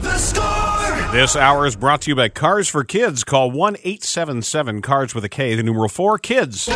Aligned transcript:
The 0.00 0.16
score! 0.16 1.12
This 1.12 1.36
hour 1.36 1.66
is 1.66 1.76
brought 1.76 2.00
to 2.02 2.10
you 2.10 2.14
by 2.14 2.28
Cars 2.28 2.68
for 2.68 2.84
Kids. 2.84 3.24
Call 3.24 3.50
1 3.50 3.76
877 3.76 4.80
Cars 4.80 5.14
with 5.14 5.24
a 5.24 5.28
K, 5.28 5.54
the 5.54 5.62
numeral 5.62 5.88
4 5.88 6.18
Kids. 6.18 6.68
We 6.68 6.74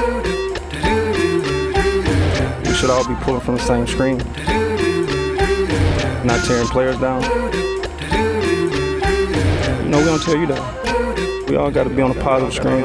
should 2.74 2.90
all 2.90 3.06
be 3.06 3.14
pulling 3.22 3.40
from 3.40 3.54
the 3.54 3.62
same 3.62 3.86
screen, 3.86 4.18
not 6.26 6.44
tearing 6.44 6.66
players 6.66 6.98
down. 6.98 7.22
No, 9.90 9.98
we 9.98 10.04
don't 10.04 10.22
tell 10.22 10.36
you 10.36 10.46
that. 10.48 11.46
We 11.48 11.56
all 11.56 11.70
got 11.70 11.84
to 11.84 11.90
be 11.90 12.02
on 12.02 12.10
a 12.10 12.14
positive 12.20 12.52
screen. 12.52 12.82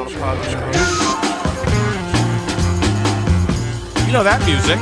You 4.06 4.12
know 4.12 4.22
that 4.22 4.40
music. 4.46 4.78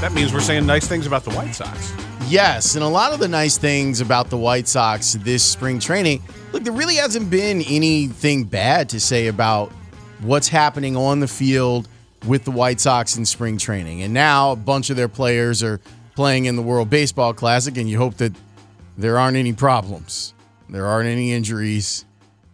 That 0.00 0.12
means 0.14 0.32
we're 0.32 0.40
saying 0.40 0.64
nice 0.64 0.88
things 0.88 1.06
about 1.06 1.24
the 1.24 1.30
White 1.32 1.54
Sox. 1.54 1.92
Yes, 2.30 2.76
and 2.76 2.84
a 2.84 2.88
lot 2.88 3.12
of 3.12 3.18
the 3.18 3.26
nice 3.26 3.58
things 3.58 4.00
about 4.00 4.30
the 4.30 4.36
White 4.36 4.68
Sox 4.68 5.14
this 5.14 5.42
spring 5.42 5.80
training. 5.80 6.22
Look, 6.52 6.62
there 6.62 6.72
really 6.72 6.94
hasn't 6.94 7.28
been 7.28 7.60
anything 7.62 8.44
bad 8.44 8.88
to 8.90 9.00
say 9.00 9.26
about 9.26 9.72
what's 10.20 10.46
happening 10.46 10.96
on 10.96 11.18
the 11.18 11.26
field 11.26 11.88
with 12.28 12.44
the 12.44 12.52
White 12.52 12.78
Sox 12.78 13.16
in 13.16 13.26
spring 13.26 13.58
training. 13.58 14.02
And 14.02 14.14
now 14.14 14.52
a 14.52 14.56
bunch 14.56 14.90
of 14.90 14.96
their 14.96 15.08
players 15.08 15.64
are 15.64 15.80
playing 16.14 16.44
in 16.44 16.54
the 16.54 16.62
World 16.62 16.88
Baseball 16.88 17.34
Classic, 17.34 17.76
and 17.76 17.90
you 17.90 17.98
hope 17.98 18.18
that 18.18 18.32
there 18.96 19.18
aren't 19.18 19.36
any 19.36 19.52
problems. 19.52 20.32
There 20.68 20.86
aren't 20.86 21.08
any 21.08 21.32
injuries 21.32 22.04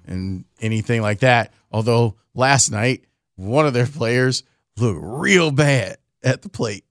and 0.06 0.46
anything 0.58 1.02
like 1.02 1.18
that. 1.18 1.52
Although 1.70 2.14
last 2.34 2.70
night, 2.70 3.04
one 3.34 3.66
of 3.66 3.74
their 3.74 3.86
players 3.86 4.42
looked 4.78 5.00
real 5.02 5.50
bad 5.50 5.98
at 6.22 6.40
the 6.40 6.48
plate. 6.48 6.85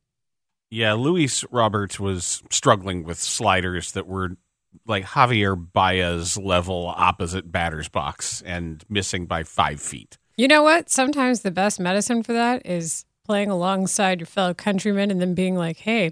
Yeah, 0.76 0.92
Luis 0.92 1.46
Roberts 1.52 2.02
was 2.02 2.44
struggling 2.50 3.06
with 3.06 3.18
sliders 3.18 3.94
that 3.94 4.08
were 4.08 4.32
like 4.86 5.06
Javier 5.06 5.56
Baez 5.56 6.38
level 6.38 6.94
opposite 6.98 7.50
batter's 7.50 7.88
box 7.88 8.44
and 8.46 8.84
missing 8.90 9.26
by 9.26 9.44
five 9.44 9.80
feet. 9.80 10.18
You 10.36 10.50
know 10.50 10.64
what? 10.64 10.90
Sometimes 10.90 11.42
the 11.42 11.52
best 11.52 11.80
medicine 11.80 12.24
for 12.24 12.34
that 12.34 12.66
is 12.66 13.06
playing 13.24 13.50
alongside 13.50 14.20
your 14.20 14.28
fellow 14.28 14.54
countrymen 14.54 15.12
and 15.12 15.22
then 15.22 15.34
being 15.34 15.56
like, 15.56 15.78
hey, 15.78 16.12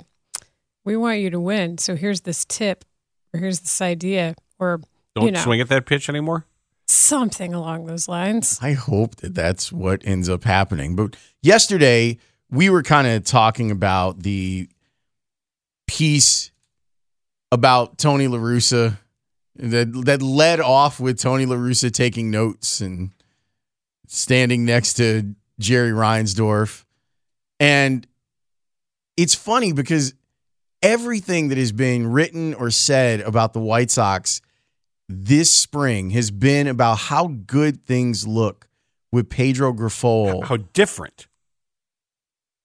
we 0.85 0.95
want 0.95 1.19
you 1.19 1.30
to 1.30 1.41
win. 1.41 1.78
So 1.78 1.97
here's 1.97 2.22
this 2.22 2.45
tip 2.45 2.85
or 3.34 3.41
here's 3.41 3.59
this 3.59 3.81
idea 3.81 4.34
or, 4.59 4.80
Don't 5.13 5.25
you 5.25 5.31
know, 5.31 5.41
swing 5.41 5.59
at 5.59 5.68
that 5.68 5.85
pitch 5.85 6.07
anymore. 6.07 6.45
something 6.88 7.53
along 7.53 7.88
those 7.88 8.07
lines. 8.07 8.59
I 8.62 8.72
hope 8.72 9.18
that 9.18 9.35
that's 9.35 9.74
what 9.74 10.01
ends 10.06 10.30
up 10.30 10.45
happening. 10.45 10.95
But 10.95 11.18
yesterday, 11.41 12.18
we 12.53 12.69
were 12.69 12.84
kind 12.84 13.08
of 13.08 13.24
talking 13.24 13.72
about 13.72 14.22
the 14.22 14.69
piece 15.88 16.52
about 17.52 17.97
Tony 17.97 18.28
La 18.28 18.38
Russa 18.38 19.00
that, 19.56 19.91
that 20.06 20.22
led 20.22 20.59
off 20.59 21.00
with 21.00 21.19
Tony 21.19 21.46
La 21.47 21.56
Russa 21.56 21.92
taking 21.92 22.30
notes 22.30 22.80
and 22.80 23.12
standing 24.08 24.66
next 24.66 24.94
to 24.96 25.36
Jerry 25.59 25.92
Reinsdorf. 25.92 26.86
And 27.59 28.06
it's 29.18 29.36
funny 29.36 29.74
because 29.74 30.13
everything 30.84 31.47
that 31.47 31.58
has 31.58 31.72
been 31.72 32.08
written 32.08 32.53
or 32.53 32.69
said 32.69 33.22
about 33.22 33.53
the 33.53 33.59
White 33.59 33.90
Sox 33.90 34.42
this 35.09 35.52
spring 35.52 36.12
has 36.12 36.31
been 36.31 36.68
about 36.68 36.97
how 36.97 37.28
good 37.28 37.84
things 37.84 38.28
look 38.28 38.68
with 39.12 39.30
Pedro 39.30 39.74
Grifol. 39.74 40.44
How 40.46 40.58
different 40.58 41.28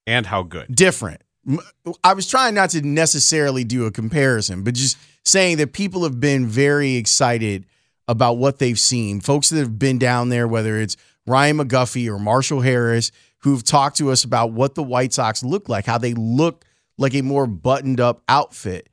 and 0.08 0.26
how 0.26 0.42
good. 0.42 0.74
different. 0.74 1.22
I 2.04 2.14
was 2.14 2.26
trying 2.28 2.54
not 2.54 2.70
to 2.70 2.82
necessarily 2.82 3.64
do 3.64 3.86
a 3.86 3.90
comparison, 3.90 4.64
but 4.64 4.74
just 4.74 4.98
saying 5.24 5.58
that 5.58 5.72
people 5.72 6.02
have 6.02 6.20
been 6.20 6.46
very 6.46 6.96
excited 6.96 7.64
about 8.06 8.38
what 8.38 8.58
they've 8.58 8.78
seen. 8.78 9.20
Folks 9.20 9.50
that 9.50 9.58
have 9.58 9.78
been 9.78 9.98
down 9.98 10.30
there, 10.30 10.48
whether 10.48 10.78
it's 10.78 10.96
Ryan 11.26 11.58
McGuffey 11.58 12.08
or 12.08 12.18
Marshall 12.18 12.60
Harris, 12.60 13.12
who've 13.38 13.62
talked 13.62 13.98
to 13.98 14.10
us 14.10 14.24
about 14.24 14.52
what 14.52 14.74
the 14.74 14.82
White 14.82 15.12
Sox 15.12 15.42
look 15.42 15.68
like, 15.68 15.86
how 15.86 15.98
they 15.98 16.14
look 16.14 16.64
like 16.96 17.14
a 17.14 17.22
more 17.22 17.46
buttoned 17.46 18.00
up 18.00 18.22
outfit. 18.28 18.88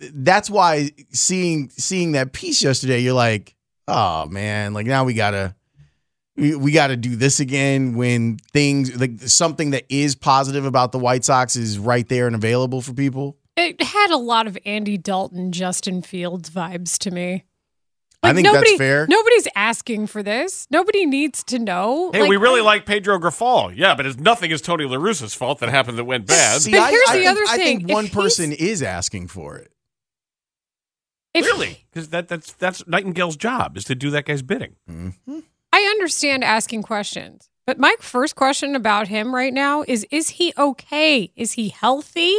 That's 0.00 0.50
why 0.50 0.90
seeing 1.10 1.70
seeing 1.70 2.12
that 2.12 2.32
piece 2.32 2.62
yesterday, 2.62 3.00
you're 3.00 3.14
like, 3.14 3.54
oh 3.88 4.26
man, 4.26 4.74
like 4.74 4.86
now 4.86 5.04
we 5.04 5.14
gotta 5.14 5.54
we, 6.36 6.54
we 6.56 6.72
got 6.72 6.88
to 6.88 6.96
do 6.96 7.16
this 7.16 7.40
again 7.40 7.94
when 7.94 8.38
things 8.52 8.94
like 8.98 9.20
something 9.20 9.70
that 9.70 9.84
is 9.88 10.14
positive 10.14 10.64
about 10.64 10.92
the 10.92 10.98
White 10.98 11.24
Sox 11.24 11.56
is 11.56 11.78
right 11.78 12.08
there 12.08 12.26
and 12.26 12.34
available 12.34 12.80
for 12.80 12.92
people. 12.92 13.36
It 13.56 13.80
had 13.80 14.10
a 14.10 14.16
lot 14.16 14.46
of 14.48 14.58
Andy 14.66 14.98
Dalton, 14.98 15.52
Justin 15.52 16.02
Fields 16.02 16.50
vibes 16.50 16.98
to 16.98 17.10
me. 17.12 17.44
I 18.22 18.32
think 18.32 18.48
that's 18.50 18.76
fair. 18.76 19.06
Nobody's 19.06 19.46
asking 19.54 20.06
for 20.06 20.22
this. 20.22 20.66
Nobody 20.70 21.04
needs 21.04 21.44
to 21.44 21.58
know. 21.58 22.10
Hey, 22.10 22.22
Like, 22.22 22.30
we 22.30 22.38
really 22.38 22.60
I- 22.60 22.64
like 22.64 22.86
Pedro 22.86 23.18
Grifol. 23.18 23.72
Yeah, 23.76 23.94
but 23.94 24.06
it's 24.06 24.16
nothing 24.18 24.50
is 24.50 24.62
Tony 24.62 24.86
La 24.86 24.96
Russa's 24.96 25.34
fault 25.34 25.58
that 25.60 25.68
happened 25.68 25.98
that 25.98 26.04
went 26.04 26.26
bad. 26.26 26.62
See, 26.62 26.70
But 26.72 26.80
I, 26.80 26.90
here's 26.90 27.08
I 27.10 27.12
the 27.12 27.18
think, 27.18 27.30
other 27.30 27.42
I 27.42 27.56
thing. 27.56 27.78
think 27.80 27.90
If 27.90 27.94
one 27.94 28.04
he's- 28.06 28.14
person 28.14 28.52
is 28.52 28.82
asking 28.82 29.28
for 29.28 29.58
it. 29.58 29.70
if- 31.34 31.44
really? 31.44 31.84
Because 31.92 32.08
that, 32.08 32.28
that's 32.28 32.52
that's 32.54 32.82
Nightengale's 32.88 33.36
job 33.36 33.76
is 33.76 33.84
to 33.84 33.94
do 33.94 34.08
that 34.10 34.24
guy's 34.24 34.42
bidding. 34.42 34.76
I 34.88 35.42
understand 35.94 36.44
asking 36.44 36.82
questions, 36.82 37.48
but 37.66 37.78
my 37.78 37.94
first 38.00 38.34
question 38.36 38.74
about 38.76 39.08
him 39.08 39.34
right 39.34 39.52
now 39.52 39.84
is: 39.86 40.06
Is 40.10 40.30
he 40.30 40.52
okay? 40.58 41.32
Is 41.36 41.52
he 41.52 41.68
healthy? 41.68 42.34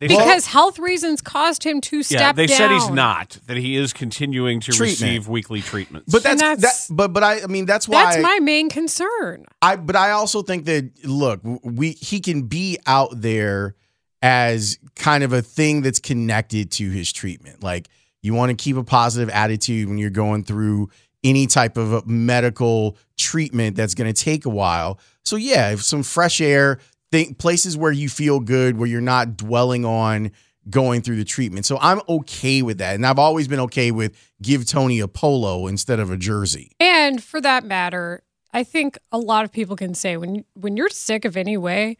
They 0.00 0.06
Because 0.06 0.44
said, 0.44 0.52
health 0.52 0.78
reasons 0.78 1.20
caused 1.20 1.64
him 1.64 1.80
to 1.80 2.04
step 2.04 2.20
yeah, 2.20 2.32
they 2.32 2.46
down. 2.46 2.56
said 2.56 2.70
he's 2.70 2.88
not. 2.88 3.36
That 3.46 3.56
he 3.56 3.74
is 3.74 3.92
continuing 3.92 4.60
to 4.60 4.70
Treatment. 4.70 5.00
receive 5.00 5.26
weekly 5.26 5.60
treatments. 5.60 6.12
But 6.12 6.22
that's, 6.22 6.40
that's- 6.40 6.86
that. 6.86 6.94
But 6.94 7.12
but 7.12 7.24
I 7.24 7.42
I 7.42 7.46
mean 7.46 7.66
that's 7.66 7.88
why 7.88 8.04
That's 8.04 8.22
my 8.22 8.38
main 8.40 8.68
concern. 8.70 9.44
I 9.60 9.74
but 9.74 9.96
I 9.96 10.12
also 10.12 10.42
think 10.42 10.66
that 10.66 10.92
look, 11.04 11.40
we 11.64 11.92
he 11.92 12.20
can 12.20 12.42
be 12.42 12.78
out 12.86 13.10
there 13.20 13.74
as 14.22 14.78
kind 14.94 15.24
of 15.24 15.32
a 15.32 15.42
thing 15.42 15.82
that's 15.82 15.98
connected 16.00 16.70
to 16.72 16.90
his 16.90 17.12
treatment. 17.12 17.62
Like 17.64 17.88
you 18.22 18.34
want 18.34 18.50
to 18.50 18.56
keep 18.56 18.76
a 18.76 18.84
positive 18.84 19.30
attitude 19.30 19.88
when 19.88 19.98
you're 19.98 20.10
going 20.10 20.44
through 20.44 20.90
any 21.24 21.46
type 21.46 21.76
of 21.76 22.06
medical 22.06 22.96
treatment 23.16 23.76
that's 23.76 23.94
going 23.94 24.12
to 24.12 24.22
take 24.24 24.46
a 24.46 24.50
while. 24.50 24.98
So 25.24 25.36
yeah, 25.36 25.70
if 25.70 25.82
some 25.82 26.02
fresh 26.02 26.40
air, 26.40 26.78
think 27.10 27.38
places 27.38 27.76
where 27.76 27.92
you 27.92 28.08
feel 28.08 28.40
good, 28.40 28.78
where 28.78 28.86
you're 28.88 29.00
not 29.00 29.36
dwelling 29.36 29.84
on 29.84 30.30
going 30.70 31.00
through 31.00 31.16
the 31.16 31.24
treatment. 31.24 31.64
So 31.64 31.78
I'm 31.80 32.00
okay 32.08 32.60
with 32.62 32.78
that. 32.78 32.94
And 32.94 33.06
I've 33.06 33.18
always 33.18 33.48
been 33.48 33.60
okay 33.60 33.90
with 33.90 34.14
give 34.42 34.66
Tony 34.66 35.00
a 35.00 35.08
polo 35.08 35.66
instead 35.66 35.98
of 35.98 36.10
a 36.10 36.16
jersey. 36.16 36.72
And 36.78 37.22
for 37.22 37.40
that 37.40 37.64
matter, 37.64 38.22
I 38.52 38.64
think 38.64 38.98
a 39.10 39.18
lot 39.18 39.44
of 39.44 39.52
people 39.52 39.76
can 39.76 39.94
say 39.94 40.16
when 40.16 40.44
when 40.54 40.76
you're 40.76 40.88
sick 40.90 41.24
of 41.24 41.36
any 41.36 41.56
way, 41.56 41.96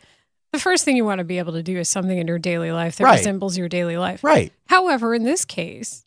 the 0.53 0.59
first 0.59 0.85
thing 0.85 0.97
you 0.97 1.05
want 1.05 1.19
to 1.19 1.25
be 1.25 1.39
able 1.39 1.55
to 1.55 1.63
do 1.63 1.79
is 1.79 1.89
something 1.89 2.17
in 2.19 2.27
your 2.27 2.39
daily 2.39 2.73
life 2.73 2.97
that 2.97 3.05
Right. 3.05 3.19
resembles 3.19 3.57
your 3.59 3.69
daily 3.69 3.97
life. 3.97 4.23
Right. 4.23 4.53
However, 4.67 5.15
in 5.15 5.25
this 5.25 5.45
case, 5.45 6.05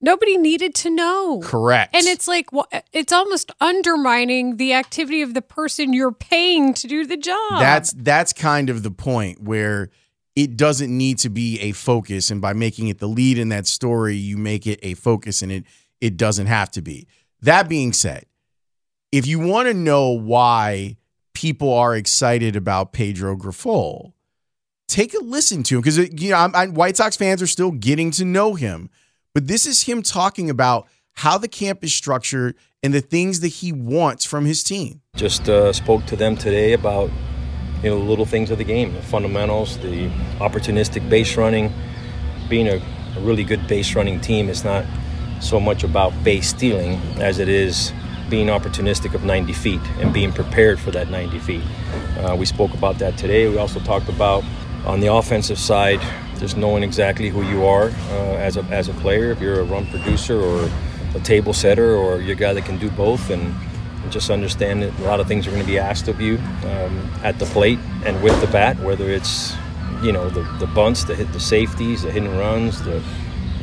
nobody 0.00 0.36
needed 0.36 0.74
to 0.76 0.90
know. 0.90 1.40
Correct. 1.42 1.94
And 1.94 2.06
it's 2.06 2.28
like 2.28 2.48
it's 2.92 3.12
almost 3.12 3.52
undermining 3.60 4.56
the 4.56 4.72
activity 4.72 5.22
of 5.22 5.34
the 5.34 5.42
person 5.42 5.92
you're 5.92 6.12
paying 6.12 6.74
to 6.74 6.86
do 6.86 7.06
the 7.06 7.16
job. 7.16 7.60
That's 7.60 7.92
that's 7.92 8.32
kind 8.32 8.70
of 8.70 8.82
the 8.82 8.90
point 8.90 9.42
where 9.42 9.90
it 10.34 10.56
doesn't 10.56 10.94
need 10.94 11.18
to 11.18 11.30
be 11.30 11.58
a 11.60 11.72
focus. 11.72 12.30
And 12.30 12.40
by 12.40 12.52
making 12.52 12.88
it 12.88 12.98
the 12.98 13.08
lead 13.08 13.38
in 13.38 13.48
that 13.48 13.66
story, 13.66 14.16
you 14.16 14.36
make 14.36 14.66
it 14.66 14.78
a 14.82 14.94
focus 14.94 15.42
and 15.42 15.50
it 15.50 15.64
it 16.00 16.16
doesn't 16.16 16.46
have 16.46 16.70
to 16.72 16.82
be. 16.82 17.06
That 17.42 17.68
being 17.68 17.92
said, 17.92 18.26
if 19.12 19.26
you 19.26 19.38
want 19.38 19.68
to 19.68 19.74
know 19.74 20.10
why 20.10 20.96
people 21.32 21.72
are 21.72 21.94
excited 21.96 22.56
about 22.56 22.92
Pedro 22.92 23.36
Grifol, 23.36 24.12
take 24.88 25.14
a 25.14 25.18
listen 25.22 25.62
to 25.64 25.76
him 25.76 25.80
because 25.80 25.98
uh, 25.98 26.06
you 26.12 26.30
know 26.30 26.36
I'm, 26.36 26.54
I'm, 26.54 26.74
White 26.74 26.96
Sox 26.96 27.16
fans 27.16 27.42
are 27.42 27.46
still 27.46 27.70
getting 27.70 28.10
to 28.12 28.24
know 28.24 28.54
him, 28.54 28.90
but 29.36 29.48
this 29.48 29.66
is 29.66 29.82
him 29.82 30.00
talking 30.00 30.48
about 30.48 30.88
how 31.12 31.36
the 31.36 31.46
camp 31.46 31.84
is 31.84 31.94
structured 31.94 32.56
and 32.82 32.94
the 32.94 33.02
things 33.02 33.40
that 33.40 33.48
he 33.48 33.70
wants 33.70 34.24
from 34.24 34.46
his 34.46 34.62
team. 34.62 35.02
Just 35.14 35.46
uh, 35.46 35.74
spoke 35.74 36.06
to 36.06 36.16
them 36.16 36.38
today 36.38 36.72
about 36.72 37.10
you 37.82 37.90
know, 37.90 37.98
the 37.98 38.04
little 38.06 38.24
things 38.24 38.50
of 38.50 38.56
the 38.56 38.64
game, 38.64 38.94
the 38.94 39.02
fundamentals, 39.02 39.76
the 39.80 40.08
opportunistic 40.38 41.06
base 41.10 41.36
running. 41.36 41.70
Being 42.48 42.66
a, 42.66 42.76
a 42.76 43.20
really 43.20 43.44
good 43.44 43.68
base 43.68 43.94
running 43.94 44.22
team 44.22 44.48
is 44.48 44.64
not 44.64 44.86
so 45.42 45.60
much 45.60 45.84
about 45.84 46.14
base 46.24 46.48
stealing 46.48 46.94
as 47.20 47.38
it 47.38 47.50
is 47.50 47.92
being 48.30 48.46
opportunistic 48.46 49.12
of 49.12 49.22
90 49.22 49.52
feet 49.52 49.82
and 49.98 50.14
being 50.14 50.32
prepared 50.32 50.80
for 50.80 50.92
that 50.92 51.10
90 51.10 51.38
feet. 51.40 51.62
Uh, 52.20 52.34
we 52.34 52.46
spoke 52.46 52.72
about 52.72 52.98
that 53.00 53.18
today. 53.18 53.46
We 53.50 53.58
also 53.58 53.80
talked 53.80 54.08
about 54.08 54.44
on 54.86 55.00
the 55.00 55.12
offensive 55.12 55.58
side, 55.58 56.00
just 56.38 56.56
knowing 56.56 56.82
exactly 56.82 57.28
who 57.28 57.42
you 57.42 57.64
are 57.64 57.88
uh, 57.88 58.36
as, 58.36 58.56
a, 58.56 58.62
as 58.64 58.88
a 58.88 58.92
player. 58.94 59.30
If 59.30 59.40
you're 59.40 59.60
a 59.60 59.64
run 59.64 59.86
producer 59.86 60.40
or 60.40 60.68
a 61.14 61.20
table 61.20 61.52
setter 61.52 61.94
or 61.94 62.20
you're 62.20 62.34
a 62.34 62.38
guy 62.38 62.52
that 62.52 62.64
can 62.64 62.78
do 62.78 62.90
both 62.90 63.30
and 63.30 63.54
just 64.10 64.30
understand 64.30 64.82
that 64.82 64.98
a 65.00 65.02
lot 65.02 65.20
of 65.20 65.26
things 65.26 65.46
are 65.46 65.50
going 65.50 65.62
to 65.62 65.66
be 65.66 65.78
asked 65.78 66.08
of 66.08 66.20
you 66.20 66.38
um, 66.64 67.10
at 67.22 67.38
the 67.38 67.46
plate 67.46 67.78
and 68.04 68.22
with 68.22 68.38
the 68.40 68.46
bat, 68.48 68.78
whether 68.80 69.10
it's 69.10 69.54
you 70.02 70.12
know 70.12 70.28
the, 70.28 70.42
the 70.58 70.66
bunts, 70.68 71.04
the 71.04 71.14
hit 71.14 71.32
the 71.32 71.40
safeties, 71.40 72.02
the 72.02 72.10
and 72.10 72.38
runs, 72.38 72.82
the 72.82 73.02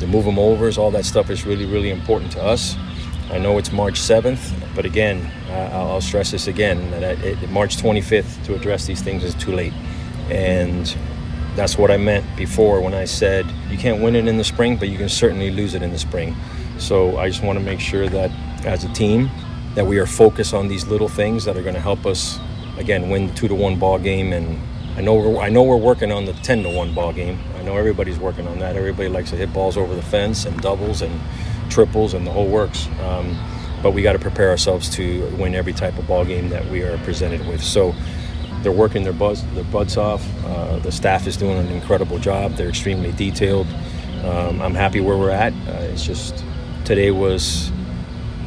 the 0.00 0.06
move 0.06 0.24
them 0.24 0.38
overs, 0.38 0.76
all 0.76 0.90
that 0.90 1.04
stuff 1.04 1.30
is 1.30 1.46
really 1.46 1.66
really 1.66 1.90
important 1.90 2.32
to 2.32 2.42
us. 2.42 2.76
I 3.30 3.38
know 3.38 3.56
it's 3.56 3.72
March 3.72 3.98
7th, 3.98 4.52
but 4.76 4.84
again, 4.84 5.30
uh, 5.48 5.70
I'll 5.72 6.00
stress 6.02 6.30
this 6.30 6.46
again 6.46 6.90
that 6.90 7.18
it, 7.20 7.50
March 7.50 7.78
25th 7.78 8.44
to 8.44 8.54
address 8.54 8.84
these 8.84 9.00
things 9.00 9.24
is 9.24 9.34
too 9.34 9.52
late, 9.52 9.72
and 10.28 10.94
that's 11.56 11.78
what 11.78 11.90
I 11.90 11.96
meant 11.96 12.24
before 12.36 12.80
when 12.80 12.94
I 12.94 13.04
said 13.04 13.46
you 13.70 13.78
can't 13.78 14.02
win 14.02 14.16
it 14.16 14.26
in 14.26 14.36
the 14.36 14.44
spring, 14.44 14.76
but 14.76 14.88
you 14.88 14.98
can 14.98 15.08
certainly 15.08 15.50
lose 15.50 15.74
it 15.74 15.82
in 15.82 15.90
the 15.90 15.98
spring. 15.98 16.34
So 16.78 17.18
I 17.18 17.28
just 17.28 17.42
want 17.42 17.58
to 17.58 17.64
make 17.64 17.80
sure 17.80 18.08
that 18.08 18.30
as 18.64 18.84
a 18.84 18.92
team 18.92 19.30
that 19.74 19.86
we 19.86 19.98
are 19.98 20.06
focused 20.06 20.54
on 20.54 20.68
these 20.68 20.86
little 20.86 21.08
things 21.08 21.44
that 21.44 21.56
are 21.56 21.62
going 21.62 21.74
to 21.74 21.80
help 21.80 22.06
us 22.06 22.38
again 22.78 23.08
win 23.08 23.28
the 23.28 23.34
two 23.34 23.48
to 23.48 23.54
one 23.54 23.78
ball 23.78 23.98
game 23.98 24.32
and 24.32 24.60
I 24.96 25.00
know 25.00 25.14
we're, 25.14 25.40
I 25.40 25.48
know 25.48 25.64
we're 25.64 25.76
working 25.76 26.12
on 26.12 26.24
the 26.24 26.32
10 26.34 26.62
to 26.62 26.70
1 26.70 26.94
ball 26.94 27.12
game. 27.12 27.40
I 27.56 27.62
know 27.62 27.76
everybody's 27.76 28.18
working 28.18 28.46
on 28.46 28.60
that. 28.60 28.76
Everybody 28.76 29.08
likes 29.08 29.30
to 29.30 29.36
hit 29.36 29.52
balls 29.52 29.76
over 29.76 29.92
the 29.92 30.02
fence 30.02 30.44
and 30.44 30.60
doubles 30.60 31.02
and 31.02 31.20
triples 31.68 32.14
and 32.14 32.24
the 32.24 32.30
whole 32.30 32.46
works. 32.46 32.86
Um, 33.02 33.36
but 33.82 33.90
we 33.90 34.02
got 34.02 34.12
to 34.12 34.20
prepare 34.20 34.50
ourselves 34.50 34.88
to 34.90 35.26
win 35.36 35.56
every 35.56 35.72
type 35.72 35.98
of 35.98 36.06
ball 36.06 36.24
game 36.24 36.48
that 36.50 36.64
we 36.66 36.82
are 36.82 36.96
presented 36.98 37.44
with. 37.48 37.60
So 37.60 37.92
they're 38.64 38.72
working 38.72 39.04
their 39.04 39.12
buzz 39.12 39.44
their 39.54 39.62
butts 39.64 39.96
off. 39.96 40.26
Uh, 40.44 40.78
the 40.78 40.90
staff 40.90 41.26
is 41.28 41.36
doing 41.36 41.58
an 41.58 41.68
incredible 41.68 42.18
job. 42.18 42.52
They're 42.54 42.70
extremely 42.70 43.12
detailed. 43.12 43.68
Um, 44.24 44.60
I'm 44.60 44.74
happy 44.74 45.00
where 45.00 45.18
we're 45.18 45.30
at. 45.30 45.52
Uh, 45.52 45.92
it's 45.92 46.04
just 46.04 46.42
today 46.84 47.10
was, 47.10 47.70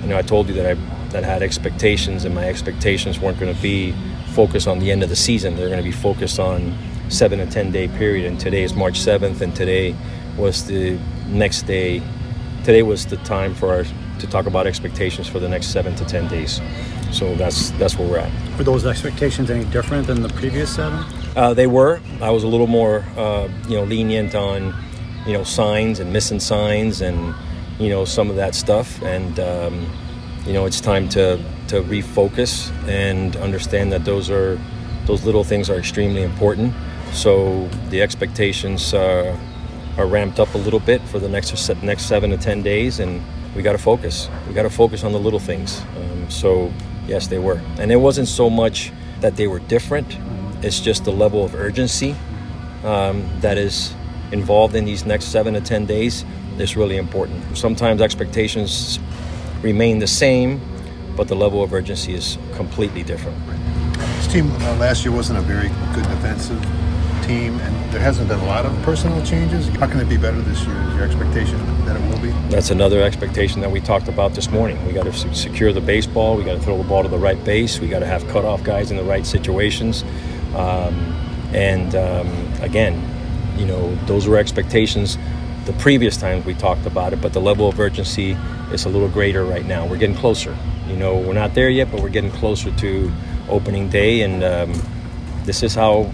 you 0.01 0.07
know, 0.07 0.17
I 0.17 0.23
told 0.23 0.49
you 0.49 0.55
that 0.55 0.65
I 0.65 0.73
that 1.11 1.23
had 1.23 1.41
expectations, 1.41 2.25
and 2.25 2.35
my 2.35 2.45
expectations 2.49 3.19
weren't 3.19 3.39
going 3.39 3.55
to 3.55 3.61
be 3.61 3.93
focused 4.33 4.67
on 4.67 4.79
the 4.79 4.91
end 4.91 5.03
of 5.03 5.09
the 5.09 5.15
season. 5.15 5.55
They're 5.55 5.69
going 5.69 5.83
to 5.83 5.89
be 5.89 5.95
focused 5.95 6.39
on 6.39 6.75
seven 7.09 7.39
to 7.39 7.45
ten 7.45 7.71
day 7.71 7.87
period. 7.87 8.25
And 8.25 8.39
today 8.39 8.63
is 8.63 8.73
March 8.73 8.99
seventh, 8.99 9.41
and 9.41 9.55
today 9.55 9.95
was 10.35 10.65
the 10.65 10.99
next 11.27 11.61
day. 11.67 12.01
Today 12.63 12.81
was 12.81 13.05
the 13.05 13.17
time 13.17 13.53
for 13.53 13.69
our 13.69 13.83
to 14.19 14.27
talk 14.27 14.47
about 14.47 14.65
expectations 14.65 15.27
for 15.27 15.39
the 15.39 15.47
next 15.47 15.67
seven 15.67 15.95
to 15.95 16.05
ten 16.05 16.27
days. 16.27 16.59
So 17.11 17.35
that's 17.35 17.71
that's 17.71 17.97
where 17.97 18.07
we're 18.07 18.19
at. 18.19 18.57
Were 18.57 18.63
those 18.63 18.85
expectations 18.85 19.49
any 19.49 19.65
different 19.65 20.07
than 20.07 20.21
the 20.21 20.29
previous 20.29 20.75
seven? 20.75 21.05
Uh, 21.35 21.53
they 21.53 21.67
were. 21.67 22.01
I 22.21 22.31
was 22.31 22.43
a 22.43 22.47
little 22.47 22.67
more, 22.67 23.05
uh, 23.15 23.47
you 23.67 23.77
know, 23.77 23.83
lenient 23.83 24.35
on, 24.35 24.73
you 25.25 25.33
know, 25.33 25.43
signs 25.43 25.99
and 25.99 26.11
missing 26.11 26.39
signs 26.39 27.01
and, 27.01 27.35
you 27.79 27.89
know, 27.89 28.05
some 28.05 28.29
of 28.29 28.35
that 28.37 28.55
stuff. 28.55 29.01
And 29.03 29.39
um, 29.39 29.87
you 30.47 30.53
know 30.53 30.65
it's 30.65 30.79
time 30.79 31.09
to 31.09 31.37
to 31.67 31.81
refocus 31.83 32.71
and 32.87 33.35
understand 33.35 33.91
that 33.91 34.05
those 34.05 34.29
are 34.29 34.57
those 35.05 35.25
little 35.25 35.43
things 35.43 35.69
are 35.69 35.77
extremely 35.77 36.23
important. 36.23 36.73
So 37.11 37.67
the 37.89 38.01
expectations 38.01 38.93
uh, 38.93 39.37
are 39.97 40.07
ramped 40.07 40.39
up 40.39 40.53
a 40.53 40.57
little 40.57 40.79
bit 40.79 41.01
for 41.01 41.19
the 41.19 41.27
next 41.27 41.69
next 41.83 42.05
seven 42.05 42.29
to 42.29 42.37
ten 42.37 42.63
days, 42.63 42.99
and 42.99 43.21
we 43.55 43.61
got 43.61 43.73
to 43.73 43.77
focus. 43.77 44.29
We 44.47 44.53
got 44.53 44.63
to 44.63 44.69
focus 44.69 45.03
on 45.03 45.11
the 45.11 45.19
little 45.19 45.39
things. 45.39 45.81
Um, 45.97 46.29
so 46.29 46.71
yes, 47.07 47.27
they 47.27 47.39
were, 47.39 47.61
and 47.79 47.91
it 47.91 47.97
wasn't 47.97 48.27
so 48.27 48.49
much 48.49 48.91
that 49.21 49.35
they 49.35 49.47
were 49.47 49.59
different. 49.59 50.17
It's 50.61 50.79
just 50.79 51.05
the 51.05 51.11
level 51.11 51.43
of 51.43 51.55
urgency 51.55 52.15
um, 52.83 53.27
that 53.41 53.57
is 53.57 53.93
involved 54.31 54.75
in 54.75 54.85
these 54.85 55.05
next 55.05 55.25
seven 55.25 55.53
to 55.53 55.61
ten 55.61 55.85
days 55.85 56.25
is 56.59 56.75
really 56.75 56.97
important. 56.97 57.57
Sometimes 57.57 58.01
expectations 58.01 58.99
remain 59.61 59.99
the 59.99 60.07
same, 60.07 60.61
but 61.15 61.27
the 61.27 61.35
level 61.35 61.63
of 61.63 61.73
urgency 61.73 62.13
is 62.13 62.37
completely 62.55 63.03
different. 63.03 63.37
This 63.97 64.27
team 64.27 64.51
uh, 64.51 64.75
last 64.77 65.05
year 65.05 65.13
wasn't 65.13 65.39
a 65.39 65.41
very 65.41 65.69
good 65.93 66.03
defensive 66.03 66.63
team, 67.27 67.59
and 67.59 67.93
there 67.93 68.01
hasn't 68.01 68.29
been 68.29 68.39
a 68.39 68.45
lot 68.45 68.65
of 68.65 68.81
personnel 68.83 69.23
changes. 69.25 69.67
How 69.67 69.87
can 69.87 69.99
it 69.99 70.09
be 70.09 70.17
better 70.17 70.39
this 70.41 70.63
year? 70.63 70.75
Is 70.83 70.95
your 70.95 71.03
expectation 71.03 71.57
that 71.85 71.95
it 71.95 72.09
will 72.09 72.21
be? 72.21 72.31
That's 72.49 72.71
another 72.71 73.03
expectation 73.03 73.61
that 73.61 73.69
we 73.69 73.81
talked 73.81 74.07
about 74.07 74.33
this 74.33 74.49
morning. 74.49 74.83
We 74.85 74.93
got 74.93 75.03
to 75.03 75.35
secure 75.35 75.73
the 75.73 75.81
baseball. 75.81 76.37
We 76.37 76.43
got 76.43 76.53
to 76.53 76.61
throw 76.61 76.77
the 76.77 76.87
ball 76.87 77.03
to 77.03 77.09
the 77.09 77.17
right 77.17 77.41
base. 77.43 77.79
We 77.79 77.87
got 77.87 77.99
to 77.99 78.07
have 78.07 78.27
cutoff 78.29 78.63
guys 78.63 78.89
in 78.91 78.97
the 78.97 79.03
right 79.03 79.25
situations. 79.25 80.03
Um, 80.55 80.95
and 81.53 81.93
um, 81.95 82.53
again, 82.61 83.03
you 83.59 83.65
know, 83.65 83.93
those 84.05 84.27
were 84.27 84.37
expectations 84.37 85.17
the 85.67 85.73
previous 85.73 86.15
times 86.15 86.45
we 86.45 86.53
talked 86.53 86.85
about 86.85 87.11
it, 87.11 87.21
but 87.21 87.33
the 87.33 87.41
level 87.41 87.67
of 87.67 87.77
urgency 87.77 88.37
is 88.71 88.85
a 88.85 88.89
little 88.89 89.09
greater 89.09 89.43
right 89.43 89.65
now. 89.65 89.85
We're 89.85 89.97
getting 89.97 90.15
closer. 90.15 90.57
You 90.87 90.95
know, 90.95 91.17
we're 91.17 91.33
not 91.33 91.53
there 91.55 91.69
yet, 91.69 91.91
but 91.91 91.99
we're 92.01 92.09
getting 92.09 92.31
closer 92.31 92.71
to 92.71 93.11
opening 93.49 93.89
day, 93.89 94.21
and 94.21 94.43
um, 94.45 94.81
this 95.43 95.63
is 95.63 95.75
how 95.75 96.13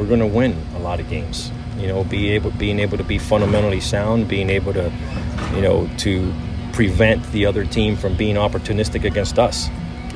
we're 0.00 0.06
going 0.06 0.20
to 0.20 0.26
win 0.26 0.56
a 0.76 0.78
lot 0.78 0.98
of 0.98 1.10
games. 1.10 1.52
You 1.76 1.86
know, 1.86 2.04
be 2.04 2.30
able, 2.30 2.52
being 2.52 2.80
able 2.80 2.96
to 2.96 3.04
be 3.04 3.18
fundamentally 3.18 3.80
sound, 3.80 4.28
being 4.28 4.48
able 4.48 4.72
to, 4.72 4.90
you 5.54 5.60
know, 5.60 5.90
to 5.98 6.32
prevent 6.72 7.22
the 7.32 7.44
other 7.44 7.66
team 7.66 7.96
from 7.96 8.16
being 8.16 8.36
opportunistic 8.36 9.04
against 9.04 9.38
us. 9.38 9.68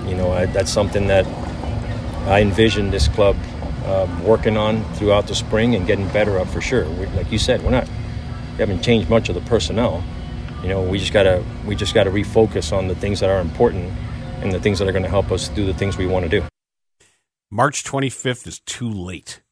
You 0.06 0.14
know, 0.14 0.32
I, 0.32 0.46
that's 0.46 0.70
something 0.70 1.06
that 1.08 1.26
I 2.26 2.40
envision 2.40 2.90
this 2.90 3.08
club 3.08 3.36
uh, 3.84 4.08
working 4.24 4.56
on 4.56 4.82
throughout 4.94 5.26
the 5.26 5.34
spring 5.34 5.74
and 5.74 5.86
getting 5.86 6.08
better 6.08 6.38
at 6.38 6.48
for 6.48 6.62
sure. 6.62 6.88
We, 6.88 7.04
like 7.08 7.30
you 7.30 7.38
said, 7.38 7.62
we're 7.62 7.70
not 7.70 7.86
we 7.86 8.58
haven't 8.58 8.82
changed 8.82 9.10
much 9.10 9.28
of 9.28 9.34
the 9.34 9.42
personnel. 9.42 10.02
You 10.62 10.70
know, 10.70 10.82
we 10.82 10.98
just 10.98 11.12
gotta 11.12 11.44
we 11.66 11.74
just 11.74 11.92
gotta 11.92 12.10
refocus 12.10 12.72
on 12.74 12.88
the 12.88 12.94
things 12.94 13.20
that 13.20 13.28
are 13.28 13.40
important 13.40 13.92
and 14.40 14.50
the 14.50 14.60
things 14.60 14.78
that 14.78 14.88
are 14.88 14.92
going 14.92 15.04
to 15.04 15.10
help 15.10 15.30
us 15.30 15.48
do 15.48 15.66
the 15.66 15.74
things 15.74 15.98
we 15.98 16.06
want 16.06 16.24
to 16.24 16.40
do. 16.40 16.46
March 17.50 17.84
25th 17.84 18.46
is 18.46 18.60
too 18.60 18.90
late. 18.90 19.42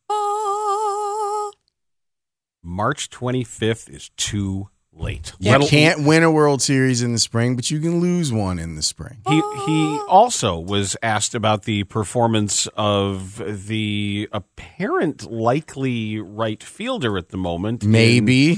March 2.63 3.11
25th 3.11 3.91
is 3.91 4.11
too 4.17 4.69
late. 4.93 5.33
You 5.39 5.59
can't 5.61 6.05
win 6.05 6.23
a 6.23 6.31
World 6.31 6.63
Series 6.63 7.03
in 7.03 7.13
the 7.13 7.19
spring, 7.19 7.57
but 7.57 7.71
you 7.71 7.81
can 7.81 8.01
lose 8.01 8.33
one 8.33 8.59
in 8.59 8.77
the 8.77 8.83
spring. 8.83 9.19
He 9.29 9.43
he 9.67 10.01
also 10.09 10.59
was 10.59 10.97
asked 11.03 11.35
about 11.35 11.65
the 11.65 11.85
performance 11.85 12.69
of 12.77 13.67
the 13.67 14.29
apparent 14.33 15.31
likely 15.31 16.19
right 16.21 16.63
fielder 16.63 17.17
at 17.17 17.31
the 17.31 17.37
moment. 17.37 17.85
Maybe 17.85 18.53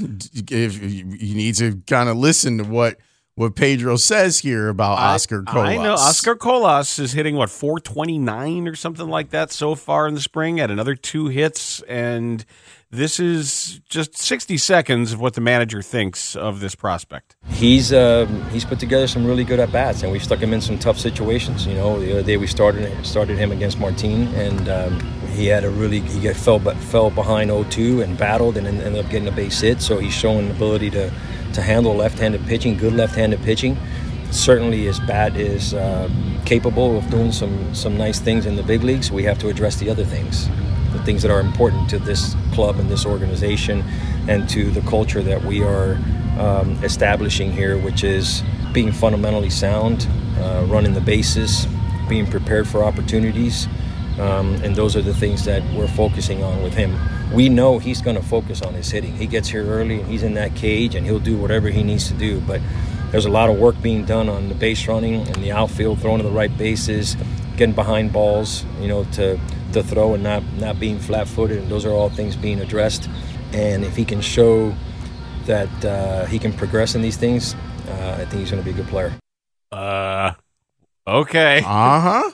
if 0.51 0.83
you 0.83 1.35
need 1.35 1.55
to 1.57 1.81
kind 1.87 2.09
of 2.09 2.17
listen 2.17 2.59
to 2.59 2.65
what 2.65 2.99
what 3.37 3.57
Pedro 3.57 3.97
says 3.97 4.41
here 4.41 4.69
about 4.69 4.99
I, 4.99 5.15
Oscar 5.15 5.43
Colas. 5.43 5.69
I 5.69 5.77
know 5.77 5.95
Oscar 5.95 6.37
Colas 6.37 6.99
is 6.99 7.13
hitting 7.13 7.37
what 7.37 7.51
429 7.51 8.69
or 8.69 8.77
something 8.77 9.09
like 9.09 9.31
that 9.31 9.51
so 9.51 9.75
far 9.75 10.07
in 10.07 10.15
the 10.15 10.21
spring. 10.21 10.59
Had 10.59 10.71
another 10.71 10.95
two 10.95 11.29
hits 11.29 11.81
and 11.83 12.45
this 12.95 13.19
is 13.19 13.81
just 13.89 14.17
60 14.17 14.57
seconds 14.57 15.13
of 15.13 15.21
what 15.21 15.35
the 15.35 15.41
manager 15.41 15.83
thinks 15.83 16.37
of 16.37 16.61
this 16.61 16.77
prospect. 16.77 17.35
He's 17.49 17.93
uh, 17.93 18.27
he's 18.53 18.65
put 18.65 18.79
together 18.79 19.09
some 19.09 19.27
really 19.27 19.43
good 19.43 19.59
at 19.59 19.73
bats, 19.73 20.05
and 20.05 20.13
we've 20.13 20.23
stuck 20.23 20.39
him 20.39 20.53
in 20.53 20.61
some 20.61 20.79
tough 20.79 20.99
situations. 20.99 21.67
You 21.67 21.75
know, 21.75 21.99
the 21.99 22.13
other 22.13 22.23
day 22.23 22.37
we 22.37 22.47
started 22.47 23.05
started 23.05 23.37
him 23.37 23.51
against 23.51 23.81
Martin, 23.81 24.29
and 24.35 24.69
um, 24.69 25.01
he 25.33 25.47
had 25.47 25.65
a 25.65 25.71
really 25.71 26.01
he 26.01 26.21
got, 26.21 26.37
fell 26.37 26.61
fell 26.61 27.11
behind 27.11 27.51
0-2 27.51 28.05
and 28.05 28.17
battled, 28.17 28.57
and 28.57 28.67
ended 28.69 29.05
up 29.05 29.11
getting 29.11 29.27
a 29.27 29.33
base 29.33 29.61
hit. 29.61 29.81
So 29.81 29.99
he's 29.99 30.15
showing 30.15 30.47
the 30.49 30.55
ability 30.55 30.91
to 30.91 31.13
to 31.55 31.63
handle 31.63 31.95
left-handed 31.95 32.45
pitching, 32.47 32.77
good 32.77 32.93
left-handed 32.93 33.43
pitching. 33.43 33.77
Certainly, 34.31 34.85
his 34.85 35.01
bat 35.01 35.37
is 35.37 35.75
uh, 35.75 36.09
capable 36.45 36.99
of 36.99 37.09
doing 37.11 37.33
some 37.33 37.75
some 37.75 37.97
nice 37.97 38.19
things 38.19 38.47
in 38.47 38.57
the 38.57 38.63
big 38.63 38.83
leagues. 38.83 39.11
We 39.11 39.23
have 39.25 39.39
to 39.39 39.49
address 39.49 39.77
the 39.77 39.91
other 39.91 40.05
things 40.05 40.49
the 40.95 41.03
things 41.03 41.23
that 41.23 41.31
are 41.31 41.41
important 41.41 41.91
to 41.91 41.99
this 41.99 42.35
club 42.53 42.79
and 42.79 42.89
this 42.89 43.05
organization 43.05 43.83
and 44.29 44.49
to 44.49 44.71
the 44.71 44.81
culture 44.83 45.23
that 45.23 45.45
we 45.45 45.63
are 45.63 45.99
um, 46.39 46.79
establishing 46.83 47.53
here, 47.53 47.77
which 47.77 48.05
is 48.05 48.43
being 48.73 48.93
fundamentally 48.93 49.51
sound, 49.51 50.09
uh, 50.39 50.65
running 50.69 50.95
the 50.95 51.01
bases, 51.01 51.67
being 52.09 52.27
prepared 52.27 52.67
for 52.67 52.85
opportunities. 52.85 53.67
Um, 54.19 54.55
and 54.63 54.77
those 54.77 54.95
are 54.97 55.03
the 55.03 55.15
things 55.15 55.45
that 55.45 55.63
we're 55.75 55.89
focusing 55.89 56.43
on 56.43 56.63
with 56.63 56.75
him. 56.75 56.97
We 57.33 57.49
know 57.49 57.79
he's 57.79 58.01
going 58.01 58.17
to 58.17 58.23
focus 58.23 58.63
on 58.63 58.75
his 58.75 58.91
hitting. 58.91 59.17
He 59.17 59.27
gets 59.27 59.49
here 59.49 59.65
early 59.65 60.01
and 60.01 60.09
he's 60.09 60.23
in 60.23 60.35
that 60.35 60.55
cage 60.55 60.95
and 60.95 61.05
he'll 61.05 61.19
do 61.19 61.37
whatever 61.37 61.69
he 61.69 61.83
needs 61.83 62.07
to 62.09 62.15
do. 62.15 62.41
But 62.43 62.61
there's 63.11 63.27
a 63.27 63.31
lot 63.31 63.51
of 63.51 63.59
work 63.59 63.81
being 63.83 64.05
done 64.05 64.29
on 64.29 64.49
the 64.49 64.55
base 64.55 64.87
running 64.87 65.27
and 65.27 65.37
the 65.37 65.53
outfield, 65.53 66.01
throwing 66.01 66.19
to 66.19 66.25
the 66.25 66.31
right 66.31 66.57
bases, 66.57 67.17
getting 67.57 67.75
behind 67.75 68.13
balls, 68.13 68.65
you 68.81 68.89
know, 68.89 69.05
to 69.13 69.39
to 69.73 69.83
throw 69.83 70.15
and 70.15 70.23
not 70.23 70.43
not 70.55 70.79
being 70.79 70.99
flat-footed. 70.99 71.59
And 71.59 71.69
those 71.69 71.85
are 71.85 71.91
all 71.91 72.09
things 72.09 72.37
being 72.37 72.61
addressed. 72.61 73.09
And 73.53 73.85
if 73.85 73.97
he 73.97 74.05
can 74.05 74.21
show 74.21 74.75
that 75.47 75.85
uh, 75.85 76.27
he 76.27 76.39
can 76.39 76.53
progress 76.53 76.95
in 76.95 77.03
these 77.03 77.17
things, 77.17 77.55
uh, 77.89 78.19
I 78.21 78.25
think 78.25 78.41
he's 78.41 78.51
going 78.51 78.63
to 78.63 78.65
be 78.65 78.71
a 78.71 78.83
good 78.83 78.89
player. 78.89 79.13
Uh, 79.71 80.33
okay. 81.07 81.59
Uh 81.59 82.01
huh. 82.01 82.31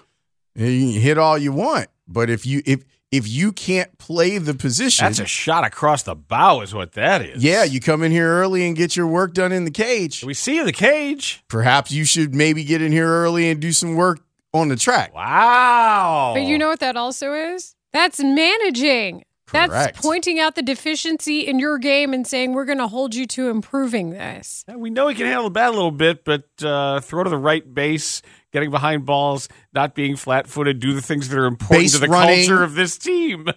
You 0.68 0.92
can 0.92 1.00
hit 1.00 1.18
all 1.18 1.38
you 1.38 1.52
want, 1.52 1.88
but 2.06 2.28
if 2.30 2.44
you 2.46 2.62
if 2.66 2.84
if 3.10 3.26
you 3.26 3.50
can't 3.50 3.96
play 3.98 4.38
the 4.38 4.54
position, 4.54 5.04
That's 5.06 5.18
a 5.18 5.26
shot 5.26 5.64
across 5.64 6.04
the 6.04 6.14
bow, 6.14 6.60
is 6.60 6.72
what 6.72 6.92
that 6.92 7.22
is. 7.22 7.42
yeah, 7.42 7.64
you 7.64 7.80
come 7.80 8.02
in 8.04 8.12
here 8.12 8.28
early 8.28 8.66
and 8.66 8.76
get 8.76 8.94
your 8.94 9.06
work 9.08 9.34
done 9.34 9.50
in 9.50 9.64
the 9.64 9.70
cage. 9.72 10.22
We 10.24 10.32
see 10.34 10.54
you 10.54 10.60
in 10.60 10.66
the 10.66 10.72
cage. 10.72 11.42
Perhaps 11.48 11.90
you 11.90 12.04
should 12.04 12.34
maybe 12.34 12.62
get 12.62 12.80
in 12.82 12.92
here 12.92 13.08
early 13.08 13.50
and 13.50 13.58
do 13.60 13.72
some 13.72 13.96
work 13.96 14.20
on 14.52 14.68
the 14.68 14.76
track. 14.76 15.12
Wow. 15.14 16.32
But 16.34 16.42
you 16.44 16.56
know 16.58 16.68
what 16.68 16.80
that 16.80 16.96
also 16.96 17.32
is? 17.32 17.74
That's 17.92 18.22
managing. 18.22 19.24
Correct. 19.46 19.72
That's 19.72 20.00
pointing 20.00 20.38
out 20.38 20.54
the 20.54 20.62
deficiency 20.62 21.40
in 21.40 21.58
your 21.58 21.78
game 21.78 22.14
and 22.14 22.24
saying 22.24 22.52
we're 22.52 22.64
going 22.64 22.78
to 22.78 22.86
hold 22.86 23.16
you 23.16 23.26
to 23.26 23.48
improving 23.48 24.10
this. 24.10 24.64
Yeah, 24.68 24.76
we 24.76 24.90
know 24.90 25.08
he 25.08 25.16
can 25.16 25.26
handle 25.26 25.44
the 25.44 25.50
bat 25.50 25.70
a 25.70 25.72
little 25.72 25.90
bit, 25.90 26.24
but 26.24 26.44
uh, 26.62 27.00
throw 27.00 27.24
to 27.24 27.30
the 27.30 27.36
right 27.36 27.74
base, 27.74 28.22
getting 28.52 28.70
behind 28.70 29.06
balls, 29.06 29.48
not 29.72 29.94
being 29.94 30.16
flat 30.16 30.46
footed, 30.46 30.80
do 30.80 30.92
the 30.92 31.02
things 31.02 31.28
that 31.28 31.38
are 31.38 31.46
important 31.46 31.80
Base 31.82 31.92
to 31.92 31.98
the 31.98 32.08
running. 32.08 32.46
culture 32.46 32.62
of 32.62 32.74
this 32.74 32.98
team. 32.98 33.48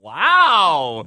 Wow. 0.00 1.04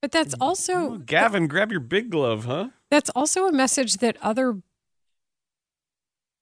But 0.00 0.12
that's 0.12 0.34
also 0.40 0.98
Gavin, 0.98 1.46
grab 1.46 1.70
your 1.70 1.80
big 1.80 2.10
glove, 2.10 2.44
huh? 2.44 2.68
that's 2.90 3.10
also 3.10 3.46
a 3.46 3.52
message 3.52 3.94
that 3.98 4.16
other 4.22 4.58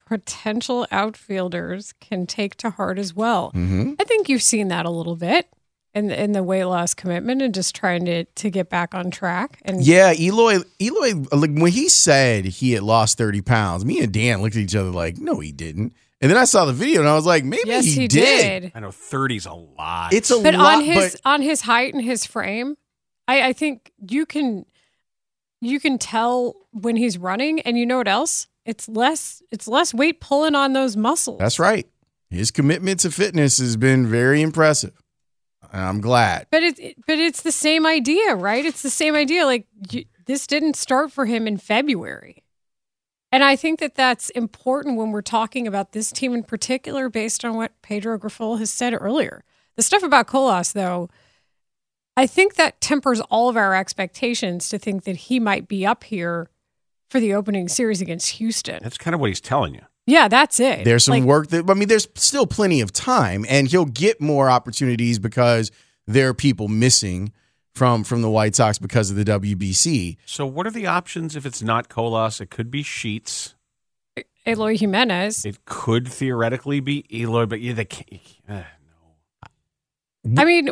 potential 0.06 0.86
outfielders 0.90 1.94
can 2.00 2.26
take 2.26 2.56
to 2.56 2.70
heart 2.70 2.98
as 2.98 3.14
well. 3.14 3.50
Mm-hmm. 3.54 3.94
I 3.98 4.04
think 4.04 4.28
you've 4.28 4.42
seen 4.42 4.68
that 4.68 4.84
a 4.84 4.90
little 4.90 5.16
bit 5.16 5.48
in 5.94 6.10
in 6.10 6.32
the 6.32 6.42
weight 6.42 6.64
loss 6.64 6.94
commitment 6.94 7.42
and 7.42 7.54
just 7.54 7.74
trying 7.74 8.04
to 8.06 8.24
to 8.24 8.50
get 8.50 8.68
back 8.70 8.94
on 8.94 9.10
track. 9.10 9.58
And 9.64 9.84
Yeah, 9.84 10.12
Eloy, 10.18 10.58
Eloy, 10.80 11.14
like 11.32 11.50
when 11.54 11.72
he 11.72 11.88
said 11.88 12.44
he 12.46 12.72
had 12.72 12.82
lost 12.82 13.18
30 13.18 13.42
pounds, 13.42 13.84
me 13.84 14.00
and 14.00 14.12
Dan 14.12 14.42
looked 14.42 14.56
at 14.56 14.62
each 14.62 14.74
other 14.76 14.90
like, 14.90 15.18
no, 15.18 15.40
he 15.40 15.52
didn't. 15.52 15.92
And 16.20 16.30
then 16.30 16.38
I 16.38 16.44
saw 16.44 16.64
the 16.64 16.72
video 16.72 17.00
and 17.00 17.08
I 17.08 17.14
was 17.16 17.26
like, 17.26 17.42
maybe 17.44 17.62
yes, 17.66 17.84
he, 17.84 17.92
he 18.02 18.08
did. 18.08 18.62
did. 18.62 18.72
I 18.76 18.80
know 18.80 18.88
30's 18.90 19.44
a 19.46 19.54
lot. 19.54 20.12
It's 20.12 20.30
a 20.30 20.38
But 20.40 20.54
lot, 20.54 20.76
on 20.76 20.84
his 20.84 21.12
but 21.12 21.20
on 21.28 21.42
his 21.42 21.62
height 21.62 21.92
and 21.94 22.02
his 22.02 22.24
frame, 22.24 22.76
I, 23.26 23.48
I 23.48 23.52
think 23.52 23.92
you 24.08 24.24
can 24.24 24.64
you 25.60 25.78
can 25.80 25.98
tell 25.98 26.56
when 26.72 26.96
he's 26.96 27.18
running, 27.18 27.60
and 27.60 27.76
you 27.78 27.86
know 27.86 27.98
what 27.98 28.08
else? 28.08 28.46
It's 28.64 28.88
less 28.88 29.42
it's 29.50 29.66
less 29.66 29.92
weight 29.92 30.20
pulling 30.20 30.54
on 30.54 30.72
those 30.72 30.96
muscles. 30.96 31.38
that's 31.40 31.58
right. 31.58 31.86
His 32.30 32.50
commitment 32.50 33.00
to 33.00 33.10
fitness 33.10 33.58
has 33.58 33.76
been 33.76 34.06
very 34.06 34.40
impressive. 34.42 35.01
And 35.72 35.82
I'm 35.82 36.00
glad. 36.00 36.46
But 36.50 36.62
it's 36.62 36.80
but 37.06 37.18
it's 37.18 37.42
the 37.42 37.52
same 37.52 37.86
idea, 37.86 38.34
right? 38.34 38.64
It's 38.64 38.82
the 38.82 38.90
same 38.90 39.14
idea. 39.14 39.46
Like 39.46 39.66
you, 39.90 40.04
this 40.26 40.46
didn't 40.46 40.76
start 40.76 41.10
for 41.10 41.24
him 41.24 41.48
in 41.48 41.56
February, 41.56 42.44
and 43.32 43.42
I 43.42 43.56
think 43.56 43.80
that 43.80 43.94
that's 43.94 44.28
important 44.30 44.98
when 44.98 45.10
we're 45.10 45.22
talking 45.22 45.66
about 45.66 45.92
this 45.92 46.12
team 46.12 46.34
in 46.34 46.42
particular, 46.44 47.08
based 47.08 47.44
on 47.44 47.56
what 47.56 47.80
Pedro 47.80 48.18
Grifol 48.18 48.58
has 48.58 48.70
said 48.70 48.92
earlier. 48.92 49.44
The 49.76 49.82
stuff 49.82 50.02
about 50.02 50.26
Colas, 50.26 50.72
though, 50.72 51.08
I 52.16 52.26
think 52.26 52.56
that 52.56 52.80
tempers 52.82 53.22
all 53.22 53.48
of 53.48 53.56
our 53.56 53.74
expectations 53.74 54.68
to 54.68 54.78
think 54.78 55.04
that 55.04 55.16
he 55.16 55.40
might 55.40 55.66
be 55.66 55.86
up 55.86 56.04
here 56.04 56.50
for 57.08 57.18
the 57.18 57.32
opening 57.32 57.68
series 57.68 58.02
against 58.02 58.32
Houston. 58.32 58.80
That's 58.82 58.98
kind 58.98 59.14
of 59.14 59.20
what 59.20 59.28
he's 59.28 59.40
telling 59.40 59.74
you. 59.74 59.80
Yeah, 60.06 60.28
that's 60.28 60.58
it. 60.58 60.84
There's 60.84 61.04
some 61.04 61.12
Like, 61.12 61.24
work 61.24 61.48
that, 61.48 61.70
I 61.70 61.74
mean, 61.74 61.88
there's 61.88 62.08
still 62.14 62.46
plenty 62.46 62.80
of 62.80 62.92
time, 62.92 63.46
and 63.48 63.68
he'll 63.68 63.84
get 63.84 64.20
more 64.20 64.50
opportunities 64.50 65.18
because 65.18 65.70
there 66.06 66.28
are 66.28 66.34
people 66.34 66.68
missing 66.68 67.32
from 67.74 68.04
from 68.04 68.20
the 68.22 68.30
White 68.30 68.54
Sox 68.54 68.78
because 68.78 69.10
of 69.10 69.16
the 69.16 69.24
WBC. 69.24 70.16
So, 70.26 70.44
what 70.44 70.66
are 70.66 70.70
the 70.70 70.86
options 70.86 71.36
if 71.36 71.46
it's 71.46 71.62
not 71.62 71.88
Colas? 71.88 72.40
It 72.40 72.50
could 72.50 72.70
be 72.70 72.82
Sheets. 72.82 73.54
Eloy 74.44 74.76
Jimenez. 74.76 75.44
It 75.44 75.64
could 75.64 76.08
theoretically 76.08 76.80
be 76.80 77.06
Eloy, 77.16 77.46
but 77.46 77.60
yeah, 77.60 77.74
they 77.74 77.84
can't. 77.84 78.20
Uh, 78.48 78.62
I 80.36 80.44
mean, 80.44 80.68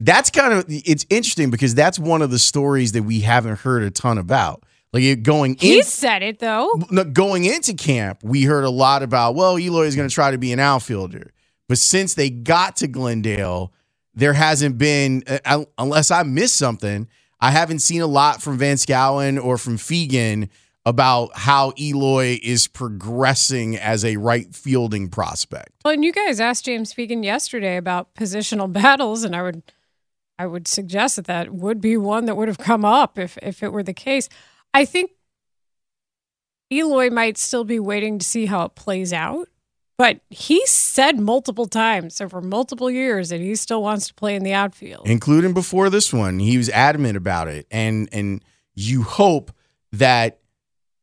That's 0.00 0.30
kind 0.30 0.52
of 0.52 0.64
it's 0.68 1.06
interesting 1.08 1.50
because 1.50 1.74
that's 1.74 1.98
one 1.98 2.22
of 2.22 2.30
the 2.30 2.38
stories 2.38 2.92
that 2.92 3.04
we 3.04 3.20
haven't 3.20 3.60
heard 3.60 3.82
a 3.84 3.90
ton 3.90 4.18
about. 4.18 4.64
Like 4.92 5.22
going 5.22 5.56
he 5.58 5.82
said 5.82 6.22
it 6.22 6.38
though. 6.38 6.70
going 7.12 7.44
into 7.44 7.72
camp, 7.72 8.22
we 8.22 8.42
heard 8.42 8.64
a 8.64 8.70
lot 8.70 9.02
about, 9.02 9.34
well, 9.34 9.58
Eloy 9.58 9.86
is 9.86 9.96
going 9.96 10.08
to 10.08 10.14
try 10.14 10.30
to 10.30 10.38
be 10.38 10.52
an 10.52 10.60
outfielder. 10.60 11.32
But 11.68 11.78
since 11.78 12.14
they 12.14 12.28
got 12.28 12.76
to 12.76 12.88
Glendale, 12.88 13.72
there 14.14 14.34
hasn't 14.34 14.76
been, 14.76 15.24
uh, 15.46 15.64
unless 15.78 16.10
I 16.10 16.22
missed 16.24 16.56
something, 16.56 17.08
I 17.40 17.50
haven't 17.50 17.78
seen 17.78 18.02
a 18.02 18.06
lot 18.06 18.42
from 18.42 18.58
Van 18.58 18.76
Schouwen 18.76 19.42
or 19.42 19.56
from 19.56 19.78
Fegan 19.78 20.50
about 20.84 21.30
how 21.34 21.72
Eloy 21.78 22.38
is 22.42 22.68
progressing 22.68 23.76
as 23.76 24.04
a 24.04 24.16
right 24.16 24.54
fielding 24.54 25.08
prospect. 25.08 25.70
Well, 25.84 25.94
and 25.94 26.04
you 26.04 26.12
guys 26.12 26.40
asked 26.40 26.64
James 26.66 26.92
Fegan 26.92 27.24
yesterday 27.24 27.76
about 27.76 28.14
positional 28.14 28.70
battles, 28.72 29.24
and 29.24 29.34
I 29.34 29.42
would, 29.42 29.62
I 30.38 30.46
would 30.46 30.68
suggest 30.68 31.16
that 31.16 31.26
that 31.26 31.54
would 31.54 31.80
be 31.80 31.96
one 31.96 32.26
that 32.26 32.36
would 32.36 32.48
have 32.48 32.58
come 32.58 32.84
up 32.84 33.18
if 33.18 33.38
if 33.42 33.62
it 33.62 33.72
were 33.72 33.82
the 33.82 33.94
case. 33.94 34.28
I 34.74 34.84
think 34.84 35.10
Eloy 36.70 37.10
might 37.10 37.36
still 37.36 37.64
be 37.64 37.78
waiting 37.78 38.18
to 38.18 38.24
see 38.24 38.46
how 38.46 38.64
it 38.64 38.74
plays 38.74 39.12
out, 39.12 39.48
but 39.98 40.20
he 40.30 40.64
said 40.66 41.20
multiple 41.20 41.66
times 41.66 42.20
over 42.20 42.40
multiple 42.40 42.90
years 42.90 43.28
that 43.28 43.40
he 43.40 43.54
still 43.54 43.82
wants 43.82 44.08
to 44.08 44.14
play 44.14 44.34
in 44.34 44.42
the 44.42 44.54
outfield. 44.54 45.06
including 45.06 45.52
before 45.52 45.90
this 45.90 46.12
one. 46.12 46.38
He 46.38 46.56
was 46.56 46.68
adamant 46.70 47.16
about 47.16 47.48
it, 47.48 47.66
and 47.70 48.08
and 48.12 48.42
you 48.74 49.02
hope 49.02 49.52
that 49.92 50.38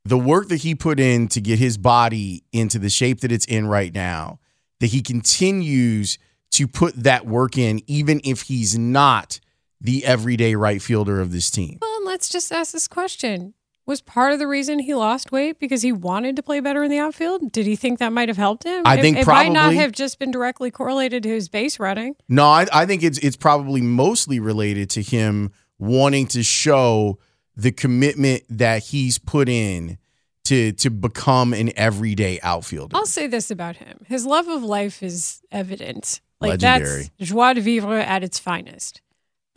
the 0.05 0.17
work 0.17 0.47
that 0.47 0.57
he 0.57 0.73
put 0.73 0.99
in 0.99 1.27
to 1.27 1.41
get 1.41 1.59
his 1.59 1.77
body 1.77 2.43
into 2.51 2.79
the 2.79 2.89
shape 2.89 3.21
that 3.21 3.31
it's 3.31 3.45
in 3.45 3.67
right 3.67 3.93
now, 3.93 4.39
that 4.79 4.87
he 4.87 5.01
continues 5.01 6.17
to 6.51 6.67
put 6.67 6.95
that 7.03 7.27
work 7.27 7.57
in, 7.59 7.81
even 7.85 8.19
if 8.23 8.43
he's 8.43 8.75
not 8.77 9.39
the 9.79 10.03
everyday 10.03 10.55
right 10.55 10.81
fielder 10.81 11.21
of 11.21 11.31
this 11.31 11.51
team. 11.51 11.77
Well, 11.79 11.97
and 11.97 12.05
let's 12.05 12.27
just 12.27 12.51
ask 12.51 12.71
this 12.73 12.87
question. 12.87 13.53
Was 13.89 14.01
part 14.01 14.33
of 14.33 14.37
the 14.37 14.45
reason 14.45 14.77
he 14.77 14.93
lost 14.93 15.31
weight 15.31 15.59
because 15.59 15.81
he 15.81 15.91
wanted 15.91 16.35
to 16.35 16.43
play 16.43 16.59
better 16.59 16.83
in 16.83 16.91
the 16.91 16.99
outfield? 16.99 17.51
Did 17.51 17.65
he 17.65 17.75
think 17.75 17.97
that 17.97 18.13
might 18.13 18.29
have 18.29 18.37
helped 18.37 18.63
him? 18.63 18.83
I 18.85 18.99
It- 18.99 19.01
think 19.01 19.17
it, 19.17 19.25
might 19.25 19.51
not 19.51 19.73
have 19.73 19.91
just 19.91 20.19
been 20.19 20.29
directly 20.29 20.69
correlated 20.69 21.23
to 21.23 21.29
his 21.29 21.49
base 21.49 21.79
running. 21.79 22.15
No, 22.29 22.45
I, 22.45 22.67
I 22.71 22.85
think 22.85 23.01
it's 23.01 23.17
it's 23.17 23.35
probably 23.35 23.81
mostly 23.81 24.39
related 24.39 24.91
to 24.91 25.01
him 25.01 25.51
wanting 25.79 26.27
to 26.27 26.43
show 26.43 27.17
the 27.57 27.71
commitment 27.71 28.43
that 28.49 28.83
he's 28.83 29.17
put 29.17 29.49
in 29.49 29.97
to 30.43 30.71
to 30.73 30.91
become 30.91 31.51
an 31.55 31.71
everyday 31.75 32.39
outfielder. 32.43 32.95
I'll 32.95 33.07
say 33.07 33.25
this 33.25 33.49
about 33.49 33.77
him: 33.77 34.05
his 34.05 34.23
love 34.23 34.47
of 34.47 34.61
life 34.61 35.01
is 35.01 35.41
evident. 35.51 36.21
Like 36.39 36.61
Legendary. 36.61 37.09
that's 37.17 37.31
joie 37.31 37.53
de 37.53 37.61
vivre 37.61 37.97
at 37.97 38.23
its 38.23 38.37
finest. 38.37 39.01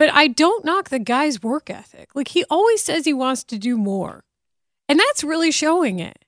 But 0.03 0.13
I 0.13 0.27
don't 0.27 0.65
knock 0.65 0.89
the 0.89 0.99
guy's 0.99 1.41
work 1.41 1.69
ethic. 1.69 2.13
Like 2.13 2.27
he 2.27 2.43
always 2.49 2.83
says 2.83 3.05
he 3.05 3.13
wants 3.13 3.41
to 3.45 3.57
do 3.57 3.77
more, 3.77 4.25
and 4.89 4.99
that's 4.99 5.23
really 5.23 5.49
showing 5.49 5.99
it. 5.99 6.25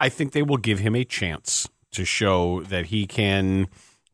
I 0.00 0.08
think 0.08 0.32
they 0.32 0.42
will 0.42 0.56
give 0.56 0.80
him 0.80 0.96
a 0.96 1.04
chance 1.04 1.68
to 1.92 2.04
show 2.04 2.64
that 2.64 2.86
he 2.86 3.06
can 3.06 3.68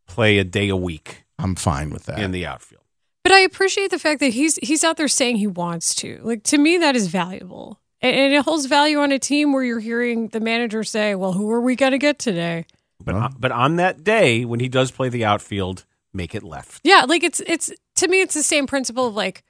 play 0.06 0.36
a 0.36 0.44
day 0.44 0.68
a 0.68 0.76
week 0.76 1.24
I'm 1.38 1.54
fine 1.54 1.88
with 1.88 2.04
that. 2.04 2.18
in 2.18 2.30
the 2.30 2.44
outfield. 2.44 2.82
But 3.22 3.32
I 3.32 3.38
appreciate 3.38 3.90
the 3.90 3.98
fact 3.98 4.20
that 4.20 4.34
he's 4.34 4.56
he's 4.56 4.84
out 4.84 4.98
there 4.98 5.08
saying 5.08 5.36
he 5.36 5.46
wants 5.46 5.94
to. 5.94 6.20
Like 6.24 6.42
to 6.42 6.58
me, 6.58 6.76
that 6.76 6.96
is 6.96 7.06
valuable, 7.06 7.80
and, 8.02 8.14
and 8.14 8.34
it 8.34 8.44
holds 8.44 8.66
value 8.66 8.98
on 8.98 9.12
a 9.12 9.18
team 9.18 9.54
where 9.54 9.64
you're 9.64 9.80
hearing 9.80 10.28
the 10.28 10.40
manager 10.40 10.84
say, 10.84 11.14
"Well, 11.14 11.32
who 11.32 11.50
are 11.50 11.60
we 11.62 11.74
going 11.74 11.92
to 11.92 11.98
get 11.98 12.18
today?" 12.18 12.66
But 13.02 13.14
on, 13.14 13.36
but 13.38 13.50
on 13.50 13.76
that 13.76 14.04
day 14.04 14.44
when 14.44 14.60
he 14.60 14.68
does 14.68 14.90
play 14.90 15.08
the 15.08 15.24
outfield, 15.24 15.86
make 16.14 16.34
it 16.34 16.42
left. 16.42 16.80
Yeah, 16.84 17.04
like 17.06 17.22
it's 17.22 17.40
it's 17.46 17.72
to 17.96 18.08
me, 18.08 18.20
it's 18.20 18.34
the 18.34 18.42
same 18.42 18.66
principle 18.66 19.06
of 19.06 19.14
like 19.14 19.42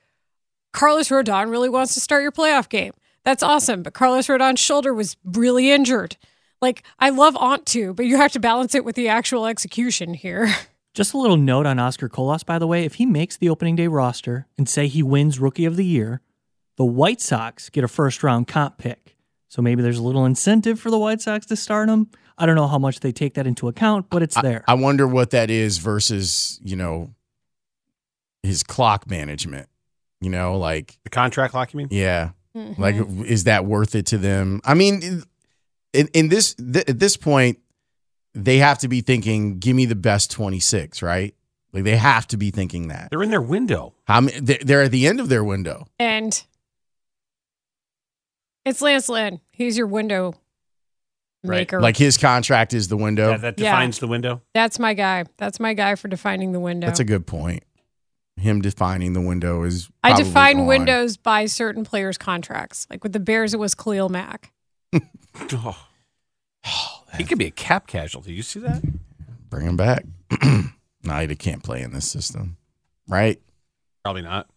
Carlos 0.73 1.09
Rodon 1.09 1.50
really 1.50 1.68
wants 1.68 1.94
to 1.94 2.00
start 2.00 2.23
your 2.23 2.33
playoff 2.33 2.68
game. 2.68 2.92
That's 3.25 3.42
awesome, 3.42 3.83
but 3.83 3.94
Carlos 3.94 4.26
Rodon's 4.26 4.61
shoulder 4.61 4.92
was 4.92 5.16
really 5.25 5.71
injured. 5.71 6.16
Like 6.61 6.83
I 6.99 7.11
love 7.11 7.37
Aunt 7.37 7.66
to, 7.66 7.94
but 7.94 8.06
you 8.06 8.16
have 8.16 8.33
to 8.33 8.40
balance 8.40 8.75
it 8.75 8.85
with 8.85 8.97
the 8.97 9.09
actual 9.09 9.47
execution 9.47 10.14
here. 10.14 10.52
Just 10.94 11.12
a 11.12 11.18
little 11.18 11.37
note 11.37 11.66
on 11.66 11.80
Oscar 11.80 12.09
Colas, 12.09 12.44
by 12.44 12.59
the 12.59 12.68
way. 12.68 12.85
If 12.85 12.94
he 12.94 13.06
makes 13.06 13.37
the 13.37 13.49
opening 13.49 13.75
day 13.75 13.88
roster 13.88 14.47
and 14.56 14.68
say 14.68 14.87
he 14.87 15.02
wins 15.02 15.40
Rookie 15.40 15.64
of 15.64 15.76
the 15.76 15.85
Year, 15.85 16.21
the 16.76 16.85
White 16.85 17.21
Sox 17.21 17.68
get 17.68 17.83
a 17.83 17.88
first 17.88 18.23
round 18.23 18.47
comp 18.47 18.78
pick. 18.78 19.16
So 19.49 19.62
maybe 19.62 19.83
there's 19.83 19.99
a 19.99 20.02
little 20.02 20.25
incentive 20.25 20.80
for 20.80 20.90
the 20.90 20.99
White 20.99 21.21
Sox 21.21 21.47
to 21.47 21.56
start 21.56 21.88
him. 21.88 22.11
I 22.37 22.47
don't 22.47 22.57
know 22.57 22.67
how 22.67 22.79
much 22.79 23.00
they 23.00 23.12
take 23.12 23.35
that 23.35 23.47
into 23.47 23.69
account, 23.69 24.07
but 24.11 24.23
it's 24.23 24.41
there. 24.41 24.64
I, 24.67 24.73
I 24.73 24.75
wonder 24.75 25.07
what 25.07 25.31
that 25.31 25.50
is 25.50 25.79
versus, 25.79 26.59
you 26.64 26.75
know, 26.76 27.14
his 28.43 28.62
clock 28.62 29.09
management. 29.09 29.69
You 30.21 30.31
know, 30.31 30.57
like 30.59 30.99
the 31.05 31.11
contract 31.11 31.53
clock, 31.53 31.73
you 31.75 31.79
mean? 31.79 31.88
Yeah. 31.91 32.31
Mhm. 32.57 32.79
Like, 32.79 32.97
is 33.26 33.45
that 33.45 33.67
worth 33.67 33.95
it 33.95 34.07
to 34.07 34.19
them? 34.19 34.61
I 34.64 34.75
mean, 34.75 35.23
in, 35.93 36.09
in 36.14 36.29
this 36.29 36.55
th- 36.55 36.88
at 36.88 36.99
this 36.99 37.17
point, 37.17 37.59
they 38.33 38.59
have 38.59 38.79
to 38.79 38.88
be 38.88 39.00
thinking, 39.00 39.59
"Give 39.59 39.76
me 39.76 39.85
the 39.87 39.95
best 39.97 40.31
twenty 40.31 40.61
six, 40.61 41.03
right?" 41.03 41.35
Like 41.73 41.85
they 41.85 41.97
have 41.97 42.26
to 42.29 42.37
be 42.37 42.50
thinking 42.50 42.88
that. 42.88 43.11
They're 43.11 43.23
in 43.23 43.31
their 43.31 43.43
window. 43.43 43.95
How 44.05 44.21
many? 44.23 44.41
They're 44.41 44.59
they're 44.62 44.83
at 44.83 44.93
the 44.93 45.07
end 45.07 45.21
of 45.21 45.29
their 45.29 45.45
window. 45.45 45.87
And 45.99 46.43
it's 48.64 48.81
Lance 48.81 49.09
Lynn. 49.09 49.41
He's 49.50 49.76
your 49.76 49.87
window 49.88 50.35
maker. 51.44 51.80
Like 51.80 51.96
his 51.96 52.16
contract 52.16 52.74
is 52.74 52.88
the 52.88 52.96
window. 52.96 53.30
Yeah, 53.30 53.36
that 53.38 53.58
Yeah. 53.58 53.70
defines 53.72 53.98
the 53.98 54.06
window. 54.06 54.42
That's 54.54 54.78
my 54.78 54.94
guy. 54.94 55.24
That's 55.36 55.60
my 55.60 55.74
guy 55.74 55.94
for 55.94 56.08
defining 56.08 56.52
the 56.52 56.60
window. 56.60 56.86
That's 56.86 57.00
a 57.00 57.04
good 57.04 57.26
point. 57.26 57.62
Him 58.36 58.60
defining 58.60 59.12
the 59.12 59.20
window 59.20 59.62
is. 59.62 59.88
I 60.02 60.16
define 60.16 60.60
on. 60.60 60.66
windows 60.66 61.16
by 61.16 61.46
certain 61.46 61.84
players' 61.84 62.18
contracts. 62.18 62.86
Like 62.90 63.02
with 63.04 63.12
the 63.12 63.20
Bears, 63.20 63.54
it 63.54 63.60
was 63.60 63.74
Khalil 63.74 64.08
Mack. 64.08 64.52
Oh. 65.52 65.76
oh. 66.64 67.02
he 67.16 67.24
could 67.24 67.38
be 67.38 67.46
a 67.46 67.50
cap 67.50 67.88
casualty. 67.88 68.32
You 68.32 68.42
see 68.42 68.60
that? 68.60 68.82
Bring 69.50 69.66
him 69.66 69.76
back. 69.76 70.04
no, 70.44 71.18
he 71.26 71.34
can't 71.34 71.62
play 71.62 71.82
in 71.82 71.92
this 71.92 72.08
system, 72.08 72.56
right? 73.08 73.40
Probably 74.04 74.22
not. 74.22 74.48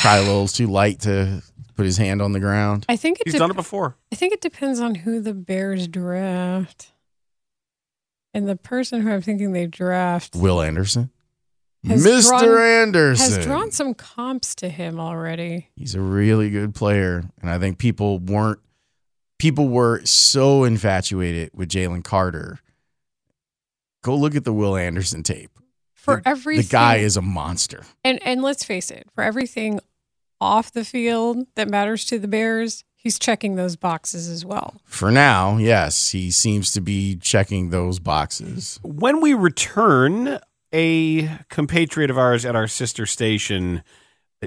Probably 0.00 0.24
a 0.24 0.28
little 0.28 0.48
too 0.48 0.66
light 0.66 1.00
to 1.00 1.42
put 1.76 1.84
his 1.86 1.96
hand 1.96 2.20
on 2.22 2.32
the 2.32 2.40
ground. 2.40 2.86
I 2.88 2.96
think 2.96 3.18
it 3.20 3.26
He's 3.26 3.34
dep- 3.34 3.40
done 3.40 3.50
it 3.50 3.56
before. 3.56 3.96
I 4.12 4.16
think 4.16 4.32
it 4.32 4.40
depends 4.40 4.80
on 4.80 4.94
who 4.96 5.20
the 5.20 5.34
Bears 5.34 5.88
draft. 5.88 6.92
And 8.32 8.48
the 8.48 8.56
person 8.56 9.02
who 9.02 9.10
I'm 9.10 9.22
thinking 9.22 9.52
they 9.52 9.66
draft 9.66 10.36
Will 10.36 10.60
Anderson, 10.60 11.10
Mr. 11.84 12.28
drawn- 12.28 12.58
Anderson, 12.60 13.32
has 13.34 13.44
drawn 13.44 13.70
some 13.72 13.92
comps 13.94 14.54
to 14.56 14.68
him 14.68 15.00
already. 15.00 15.68
He's 15.74 15.94
a 15.96 16.00
really 16.00 16.48
good 16.50 16.74
player, 16.74 17.24
and 17.42 17.50
I 17.50 17.58
think 17.58 17.78
people 17.78 18.18
weren't. 18.20 18.60
People 19.38 19.68
were 19.68 20.04
so 20.04 20.64
infatuated 20.64 21.50
with 21.54 21.68
Jalen 21.70 22.04
Carter. 22.04 22.60
Go 24.02 24.14
look 24.14 24.34
at 24.36 24.44
the 24.44 24.52
Will 24.52 24.76
Anderson 24.76 25.22
tape. 25.22 25.50
For 25.94 26.16
The- 26.22 26.28
everything, 26.28 26.62
the 26.66 26.68
guy 26.70 26.96
is 26.96 27.16
a 27.16 27.22
monster. 27.22 27.84
and 28.04 28.22
and 28.24 28.42
let's 28.42 28.62
face 28.64 28.90
it, 28.92 29.08
for 29.14 29.24
everything 29.24 29.80
off 30.40 30.72
the 30.72 30.84
field 30.84 31.46
that 31.54 31.68
matters 31.68 32.04
to 32.06 32.18
the 32.18 32.28
Bears, 32.28 32.84
he's 32.96 33.18
checking 33.18 33.56
those 33.56 33.76
boxes 33.76 34.28
as 34.28 34.44
well. 34.44 34.80
For 34.84 35.10
now, 35.10 35.56
yes, 35.56 36.10
he 36.10 36.30
seems 36.30 36.72
to 36.72 36.80
be 36.80 37.16
checking 37.16 37.70
those 37.70 37.98
boxes. 37.98 38.78
When 38.82 39.20
we 39.20 39.34
return, 39.34 40.38
a 40.72 41.26
compatriot 41.48 42.10
of 42.10 42.18
ours 42.18 42.44
at 42.44 42.54
our 42.54 42.68
sister 42.68 43.06
station 43.06 43.82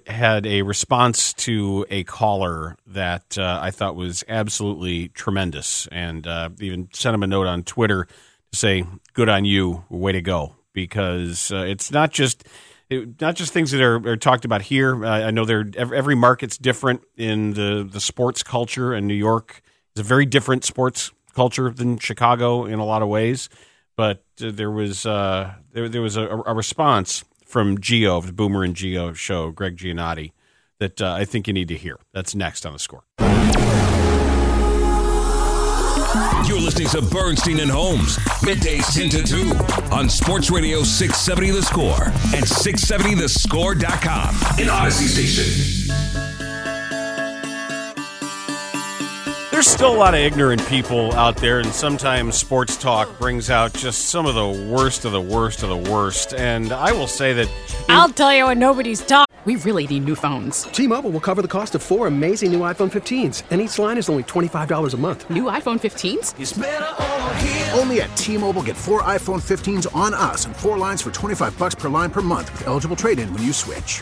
had 0.08 0.46
a 0.48 0.64
response 0.64 1.34
to 1.34 1.86
a 1.90 2.04
caller 2.04 2.76
that 2.88 3.38
uh, 3.38 3.60
I 3.62 3.72
thought 3.72 3.96
was 3.96 4.24
absolutely 4.28 5.10
tremendous, 5.10 5.88
and 5.92 6.26
uh, 6.26 6.50
even 6.60 6.90
sent 6.94 7.14
him 7.14 7.24
a 7.24 7.28
note 7.28 7.46
on 7.48 7.64
Twitter 7.64 8.06
to 8.06 8.58
say, 8.58 8.86
"Good 9.14 9.30
on 9.30 9.46
you, 9.46 9.84
way 9.90 10.12
to 10.12 10.22
go," 10.22 10.56
because 10.74 11.52
uh, 11.52 11.58
it's 11.58 11.92
not 11.92 12.12
just. 12.12 12.44
It, 12.90 13.20
not 13.22 13.36
just 13.36 13.54
things 13.54 13.72
that 13.72 13.82
are, 13.82 13.96
are 14.08 14.18
talked 14.18 14.46
about 14.46 14.62
here. 14.62 15.04
Uh, 15.06 15.28
I 15.28 15.32
know 15.32 15.46
there 15.46 15.66
every, 15.76 16.16
market's 16.16 16.58
different 16.58 17.02
in 17.18 17.54
the 17.54 17.88
the 17.90 18.02
sports 18.02 18.44
culture, 18.44 18.94
and 18.94 19.08
New 19.08 19.14
York 19.14 19.62
is 19.96 20.02
a 20.02 20.04
very 20.04 20.26
different 20.26 20.64
sports 20.64 21.12
culture 21.34 21.70
than 21.70 21.98
Chicago 21.98 22.66
in 22.66 22.80
a 22.80 22.86
lot 22.86 23.02
of 23.02 23.08
ways. 23.08 23.50
But 23.96 24.24
uh, 24.42 24.52
there 24.52 24.72
was 24.72 25.06
uh, 25.06 25.54
there 25.72 25.90
there 25.90 26.02
was 26.02 26.18
a, 26.18 26.28
a 26.46 26.54
response 26.54 27.24
from 27.46 27.80
Geo 27.80 28.18
of 28.18 28.28
the 28.28 28.34
Boomer 28.34 28.64
and 28.64 28.76
Geo 28.76 29.14
show, 29.14 29.52
Greg 29.52 29.78
Giannotti, 29.78 30.32
that 30.80 31.02
uh, 31.02 31.14
I 31.14 31.26
think 31.26 31.48
you 31.48 31.54
need 31.54 31.68
to 31.70 31.78
hear. 31.78 31.98
That's 32.14 32.36
next 32.36 32.66
on 32.66 32.74
the 32.74 32.80
score. 32.80 33.04
You're 36.54 36.62
listening 36.62 36.90
to 36.90 37.02
Bernstein 37.02 37.62
and 37.62 37.72
Holmes, 37.72 38.18
middays 38.44 38.94
10 38.94 39.10
to 39.10 39.24
2 39.24 39.92
on 39.92 40.08
Sports 40.08 40.52
Radio 40.52 40.84
670 40.84 41.50
The 41.50 41.64
Score 41.64 42.04
and 42.06 42.46
670thescore.com. 42.46 44.36
In 44.60 44.68
Audacy 44.68 45.08
Station. 45.08 46.33
There's 49.64 49.76
still 49.76 49.96
a 49.96 49.96
lot 49.96 50.14
of 50.14 50.20
ignorant 50.20 50.68
people 50.68 51.14
out 51.14 51.38
there, 51.38 51.62
and 51.62 51.72
sometimes 51.72 52.36
sports 52.36 52.76
talk 52.76 53.18
brings 53.18 53.50
out 53.50 53.72
just 53.72 54.10
some 54.10 54.26
of 54.26 54.36
the 54.36 54.70
worst 54.70 55.06
of 55.06 55.14
the 55.14 55.22
worst 55.22 55.64
of 55.64 55.70
the 55.70 55.90
worst. 55.90 56.34
And 56.34 56.74
I 56.74 56.92
will 56.92 57.08
say 57.08 57.32
that 57.32 57.50
I'll 57.88 58.10
tell 58.10 58.34
you 58.34 58.48
when 58.48 58.60
nobody's 58.60 59.00
talking. 59.00 59.34
We 59.46 59.56
really 59.56 59.88
need 59.88 60.04
new 60.04 60.16
phones. 60.16 60.64
T-Mobile 60.64 61.12
will 61.12 61.22
cover 61.22 61.42
the 61.42 61.48
cost 61.48 61.76
of 61.76 61.82
four 61.82 62.08
amazing 62.08 62.52
new 62.52 62.60
iPhone 62.60 62.92
15s, 62.92 63.44
and 63.52 63.62
each 63.62 63.80
line 63.80 63.98
is 63.98 64.10
only 64.10 64.24
$25 64.24 64.94
a 64.94 64.98
month. 64.98 65.30
New 65.30 65.46
iPhone 65.46 65.80
15s? 65.80 67.80
Only 67.80 68.02
at 68.02 68.14
T-Mobile 68.18 68.64
get 68.64 68.76
four 68.76 69.02
iPhone 69.04 69.42
15s 69.42 69.96
on 69.96 70.14
us 70.14 70.46
and 70.46 70.54
four 70.54 70.78
lines 70.78 71.02
for 71.02 71.12
25 71.12 71.58
bucks 71.58 71.76
per 71.76 71.88
line 71.88 72.12
per 72.12 72.20
month 72.20 72.52
with 72.52 72.68
eligible 72.68 72.98
trade-in 72.98 73.34
when 73.34 73.42
you 73.42 73.54
switch. 73.54 74.02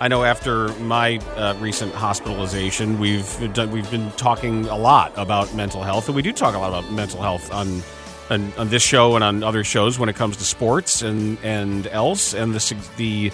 I 0.00 0.08
know 0.08 0.24
after 0.24 0.68
my 0.80 1.18
uh, 1.36 1.56
recent 1.60 1.94
hospitalization, 1.94 2.98
we've 2.98 3.52
done, 3.52 3.70
we've 3.70 3.90
been 3.90 4.10
talking 4.12 4.66
a 4.66 4.76
lot 4.76 5.12
about 5.16 5.54
mental 5.54 5.82
health, 5.82 6.08
and 6.08 6.16
we 6.16 6.22
do 6.22 6.32
talk 6.32 6.54
a 6.54 6.58
lot 6.58 6.68
about 6.68 6.90
mental 6.92 7.22
health 7.22 7.52
on 7.52 7.82
on, 8.30 8.52
on 8.54 8.68
this 8.70 8.82
show 8.82 9.16
and 9.16 9.22
on 9.24 9.42
other 9.42 9.62
shows 9.62 9.98
when 9.98 10.08
it 10.08 10.16
comes 10.16 10.36
to 10.38 10.44
sports 10.44 11.02
and 11.02 11.38
and 11.44 11.86
else, 11.86 12.34
and 12.34 12.54
the 12.54 12.76
the 12.96 13.32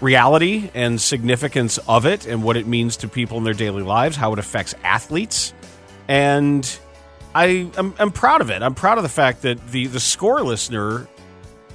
reality 0.00 0.70
and 0.74 1.00
significance 1.00 1.78
of 1.86 2.06
it, 2.06 2.26
and 2.26 2.42
what 2.42 2.56
it 2.56 2.66
means 2.66 2.96
to 2.98 3.08
people 3.08 3.38
in 3.38 3.44
their 3.44 3.54
daily 3.54 3.82
lives, 3.82 4.16
how 4.16 4.32
it 4.32 4.38
affects 4.38 4.74
athletes, 4.82 5.54
and 6.08 6.78
I 7.36 7.70
I'm, 7.76 7.94
I'm 8.00 8.10
proud 8.10 8.40
of 8.40 8.50
it. 8.50 8.62
I'm 8.62 8.74
proud 8.74 8.98
of 8.98 9.04
the 9.04 9.08
fact 9.10 9.42
that 9.42 9.64
the 9.68 9.86
the 9.86 10.00
score 10.00 10.42
listener 10.42 11.06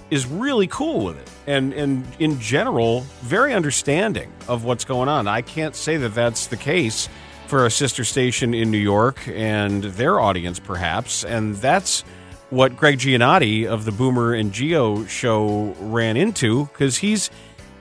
is 0.10 0.26
really 0.26 0.67
cool 0.67 1.06
with 1.06 1.17
it 1.17 1.30
and 1.45 1.74
and 1.74 2.06
in 2.19 2.39
general 2.39 3.02
very 3.22 3.54
understanding 3.54 4.32
of 4.48 4.63
what's 4.63 4.86
going 4.86 5.10
on. 5.10 5.28
I 5.28 5.41
can't 5.41 5.76
say 5.76 5.98
that 5.98 6.13
that's 6.13 6.48
the 6.48 6.58
case 6.58 7.10
for 7.50 7.65
a 7.65 7.72
sister 7.72 8.04
station 8.04 8.54
in 8.54 8.69
New 8.69 8.78
York 8.78 9.28
and 9.28 9.84
their 9.84 10.19
audience, 10.19 10.60
perhaps. 10.60 11.26
And 11.26 11.56
that's 11.56 12.02
what 12.52 12.78
Greg 12.78 13.00
Giannotti 13.00 13.65
of 13.65 13.86
the 13.86 13.91
Boomer 13.91 14.36
and 14.36 14.54
Geo 14.54 15.04
show 15.06 15.76
ran 15.80 16.15
into 16.15 16.65
because 16.65 16.98
he's 16.98 17.32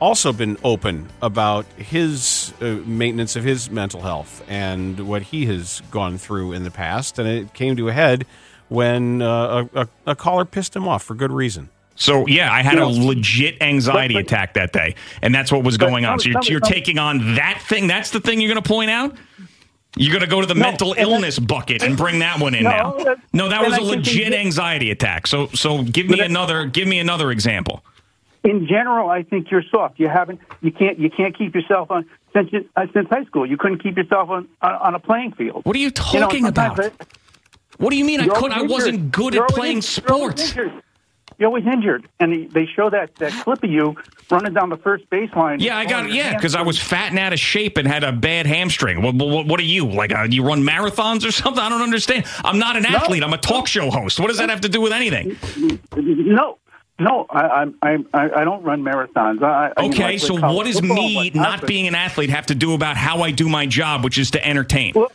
also 0.01 0.33
been 0.33 0.57
open 0.65 1.11
about 1.21 1.67
his 1.77 2.55
uh, 2.63 2.77
maintenance 2.87 3.37
of 3.37 3.45
his 3.45 3.71
mental 3.71 4.01
health 4.01 4.43
and 4.49 5.07
what 5.07 5.21
he 5.21 5.45
has 5.47 5.83
gone 5.91 6.17
through 6.17 6.53
in 6.53 6.65
the 6.65 6.71
past. 6.71 7.19
And 7.19 7.29
it 7.29 7.53
came 7.53 7.77
to 7.77 7.89
a 7.89 7.93
head 7.93 8.25
when 8.69 9.21
uh, 9.21 9.67
a, 9.75 9.81
a, 9.83 9.89
a 10.07 10.17
caller 10.17 10.47
pissed 10.47 10.75
him 10.75 10.89
off 10.89 11.03
for 11.03 11.15
good 11.15 11.33
reason. 11.33 11.69
So 11.99 12.27
yeah, 12.29 12.53
I 12.53 12.63
had 12.63 12.75
You 12.79 12.85
a 12.85 12.87
legit 12.87 13.61
anxiety 13.61 14.15
but- 14.15 14.21
but- 14.25 14.33
attack 14.33 14.55
that 14.55 14.73
day, 14.73 14.95
and 15.21 15.35
that's 15.35 15.51
what 15.53 15.65
was 15.65 15.77
going 15.77 16.05
on. 16.05 16.21
So 16.21 16.29
you're, 16.31 16.41
you're 16.45 16.61
taking 16.61 16.99
on 16.99 17.35
that 17.35 17.61
thing. 17.69 17.87
That's 17.89 18.11
the 18.11 18.21
thing 18.21 18.41
you're 18.41 18.53
going 18.53 18.63
to 18.63 18.69
point 18.69 18.91
out. 18.91 19.17
You're 19.97 20.13
going 20.13 20.23
to 20.23 20.29
go 20.31 20.41
to 20.41 20.47
the 20.47 20.55
mental 20.55 20.93
and 20.93 21.01
illness 21.01 21.39
bucket 21.41 21.83
and 21.83 21.97
bring 21.97 22.21
that 22.21 22.39
one 22.39 22.55
in 22.55 22.63
No, 22.63 22.71
now. 22.71 23.17
No, 23.33 23.49
that 23.49 23.65
was 23.65 23.75
I 23.75 23.79
a 23.79 23.83
legit 23.83 24.29
you- 24.33 24.35
anxiety 24.39 24.91
attack. 24.93 25.27
So 25.27 25.49
so 25.49 25.83
give 25.83 26.07
me 26.09 26.21
another 26.21 26.67
give 26.67 26.87
me 26.87 26.99
another 27.01 27.31
example. 27.33 27.83
In 28.45 28.69
general, 28.69 29.11
I 29.11 29.25
think 29.25 29.51
you're 29.51 29.65
soft. 29.69 29.99
You 29.99 30.09
haven't, 30.09 30.41
you 30.63 30.71
can't, 30.71 30.97
you 31.01 31.11
can't 31.11 31.37
keep 31.37 31.55
yourself 31.57 31.91
on 31.91 32.09
since 32.33 32.53
you, 32.53 32.69
uh, 32.77 32.87
since 32.95 33.09
high 33.09 33.25
school. 33.25 33.45
You 33.45 33.57
couldn't 33.57 33.83
keep 33.83 33.97
yourself 33.97 34.31
on 34.31 34.47
on, 34.63 34.75
on 34.75 34.95
a 34.95 35.01
playing 35.01 35.33
field. 35.33 35.65
What 35.65 35.75
are 35.75 35.81
you 35.81 35.89
know, 35.89 35.93
talking 35.95 36.45
sometimes 36.45 36.79
about? 36.79 36.93
it- 36.93 37.07
What 37.79 37.91
do 37.91 37.97
you 37.97 38.05
mean 38.05 38.21
I 38.21 38.29
couldn't? 38.29 38.53
I 38.53 38.63
wasn't 38.63 39.11
good 39.11 39.35
at 39.35 39.49
playing 39.49 39.83
sports. 39.83 40.55
You're 41.39 41.47
always 41.49 41.67
injured, 41.67 42.09
and 42.19 42.33
they- 42.33 42.47
they 42.47 42.67
show 42.67 42.91
that 42.91 43.15
that 43.17 43.31
clip 43.45 43.63
of 43.63 43.71
you 43.71 43.95
running 44.31 44.53
down 44.55 44.71
the 44.71 44.77
first 44.77 45.09
baseline. 45.09 45.61
Yeah, 45.61 45.79
I 45.79 45.85
got 45.85 46.05
Oh, 46.05 46.09
yeah 46.09 46.35
because 46.35 46.55
I 46.57 46.63
was 46.63 46.79
fat 46.81 47.11
and 47.11 47.19
out 47.19 47.33
of 47.33 47.39
shape 47.39 47.77
and 47.79 47.87
had 47.87 48.03
a 48.03 48.11
bad 48.13 48.47
hamstring. 48.47 49.03
What, 49.03 49.15
what, 49.15 49.47
what 49.47 49.61
are 49.61 49.65
you 49.65 49.87
like? 49.87 50.13
Uh, 50.13 50.25
you 50.29 50.43
run 50.45 50.63
marathons 50.65 51.25
or 51.27 51.31
something? 51.31 51.63
I 51.63 51.69
don't 51.69 51.83
understand. 51.83 52.25
I'm 52.45 52.59
not 52.59 52.77
an 52.77 52.85
athlete. 52.87 53.23
I'm 53.23 53.33
a 53.33 53.39
talk 53.39 53.69
show 53.69 53.89
host. 53.91 54.19
What 54.19 54.29
does 54.29 54.39
that 54.39 54.51
have 54.51 54.63
to 54.63 54.69
do 54.69 54.81
with 54.81 54.93
anything? 54.93 55.39
No, 55.97 56.59
no, 56.99 57.27
I 57.31 57.67
I 57.83 57.97
I, 58.13 58.31
I 58.41 58.45
don't 58.45 58.65
run 58.65 58.83
marathons. 58.83 59.41
I, 59.41 59.73
Okay, 59.77 60.19
so 60.19 60.35
what 60.35 60.67
does 60.67 60.83
me 60.83 61.31
not 61.35 61.67
being 61.67 61.87
an 61.87 61.95
athlete 61.95 62.31
have 62.31 62.47
to 62.47 62.57
do 62.57 62.75
about 62.75 62.97
how 62.97 63.23
I 63.23 63.31
do 63.31 63.49
my 63.49 63.67
job, 63.67 64.03
which 64.03 64.19
is 64.19 64.33
to 64.33 64.45
entertain? 64.45 64.93
Well, 64.97 65.13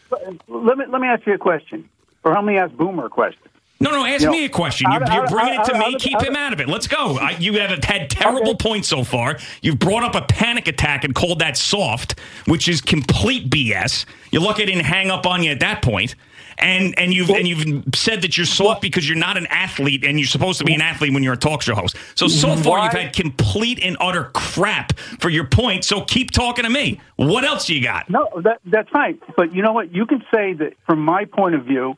let 0.47 0.77
me 0.77 0.85
let 0.87 1.01
me 1.01 1.07
ask 1.09 1.25
you 1.27 1.33
a 1.33 1.37
question, 1.37 1.89
or 2.23 2.33
let 2.33 2.45
me 2.45 2.57
ask 2.57 2.73
Boomer 2.75 3.07
a 3.07 3.09
question. 3.09 3.41
No, 3.83 3.91
no, 3.91 4.05
ask 4.05 4.21
You 4.21 4.27
know, 4.27 4.31
me 4.31 4.45
a 4.45 4.49
question. 4.49 4.89
You're, 4.91 5.03
you're 5.11 5.27
bringing 5.27 5.59
it 5.59 5.65
to 5.65 5.77
me. 5.77 5.95
Keep 5.99 6.21
him 6.21 6.35
out 6.37 6.53
of 6.53 6.61
it. 6.61 6.69
Let's 6.69 6.87
go. 6.87 7.17
I, 7.17 7.31
you 7.31 7.53
have 7.59 7.83
had 7.83 8.09
terrible 8.09 8.55
points 8.55 8.87
so 8.87 9.03
far. 9.03 9.37
You've 9.61 9.77
brought 9.77 10.03
up 10.03 10.15
a 10.15 10.25
panic 10.25 10.69
attack 10.69 11.03
and 11.03 11.13
called 11.13 11.39
that 11.39 11.57
soft, 11.57 12.17
which 12.45 12.69
is 12.69 12.79
complete 12.79 13.49
BS. 13.49 14.05
You're 14.31 14.41
lucky 14.41 14.63
I 14.63 14.67
didn't 14.67 14.85
hang 14.85 15.11
up 15.11 15.25
on 15.25 15.43
you 15.43 15.51
at 15.51 15.59
that 15.59 15.81
point. 15.81 16.15
And 16.59 16.97
and 16.99 17.11
you've 17.11 17.31
and 17.31 17.47
you've 17.47 17.83
said 17.95 18.21
that 18.21 18.37
you're 18.37 18.45
soft 18.45 18.81
because 18.81 19.09
you're 19.09 19.17
not 19.17 19.37
an 19.37 19.47
athlete 19.47 20.05
and 20.05 20.19
you're 20.19 20.27
supposed 20.27 20.59
to 20.59 20.63
be 20.63 20.75
an 20.75 20.81
athlete 20.81 21.11
when 21.11 21.23
you're 21.23 21.33
a 21.33 21.37
talk 21.37 21.63
show 21.63 21.73
host. 21.73 21.95
So 22.13 22.27
so 22.27 22.55
far 22.55 22.77
Why- 22.77 22.85
you've 22.85 22.93
had 22.93 23.13
complete 23.13 23.79
and 23.81 23.97
utter 23.99 24.25
crap 24.35 24.97
for 25.19 25.29
your 25.29 25.45
point. 25.47 25.83
So 25.83 26.01
keep 26.01 26.29
talking 26.29 26.63
to 26.63 26.69
me. 26.69 27.01
What 27.15 27.43
else 27.43 27.69
you 27.69 27.81
got? 27.83 28.07
No, 28.07 28.29
that 28.43 28.59
that's 28.65 28.89
fine. 28.89 29.19
But 29.35 29.53
you 29.55 29.63
know 29.63 29.73
what? 29.73 29.93
You 29.95 30.05
can 30.05 30.23
say 30.33 30.53
that 30.53 30.73
from 30.85 31.03
my 31.03 31.25
point 31.25 31.55
of 31.55 31.65
view, 31.65 31.95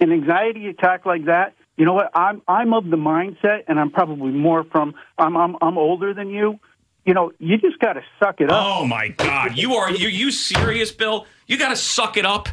an 0.00 0.12
anxiety 0.12 0.68
attack 0.68 1.06
like 1.06 1.26
that. 1.26 1.54
You 1.76 1.84
know 1.84 1.94
what? 1.94 2.10
I'm 2.14 2.42
I'm 2.48 2.74
of 2.74 2.90
the 2.90 2.96
mindset, 2.96 3.64
and 3.68 3.78
I'm 3.78 3.90
probably 3.90 4.32
more 4.32 4.64
from. 4.64 4.94
I'm 5.16 5.36
I'm 5.36 5.56
I'm 5.60 5.78
older 5.78 6.12
than 6.12 6.28
you. 6.30 6.58
You 7.04 7.14
know, 7.14 7.32
you 7.38 7.56
just 7.56 7.78
got 7.78 7.94
to 7.94 8.02
suck 8.18 8.40
it 8.40 8.50
up. 8.50 8.66
Oh 8.66 8.84
my 8.84 9.08
God! 9.08 9.56
You 9.56 9.74
are 9.74 9.90
you 9.90 10.08
you 10.08 10.30
serious, 10.30 10.90
Bill? 10.92 11.26
You 11.46 11.56
got 11.56 11.68
to 11.68 11.76
suck 11.76 12.16
it 12.16 12.26
up. 12.26 12.48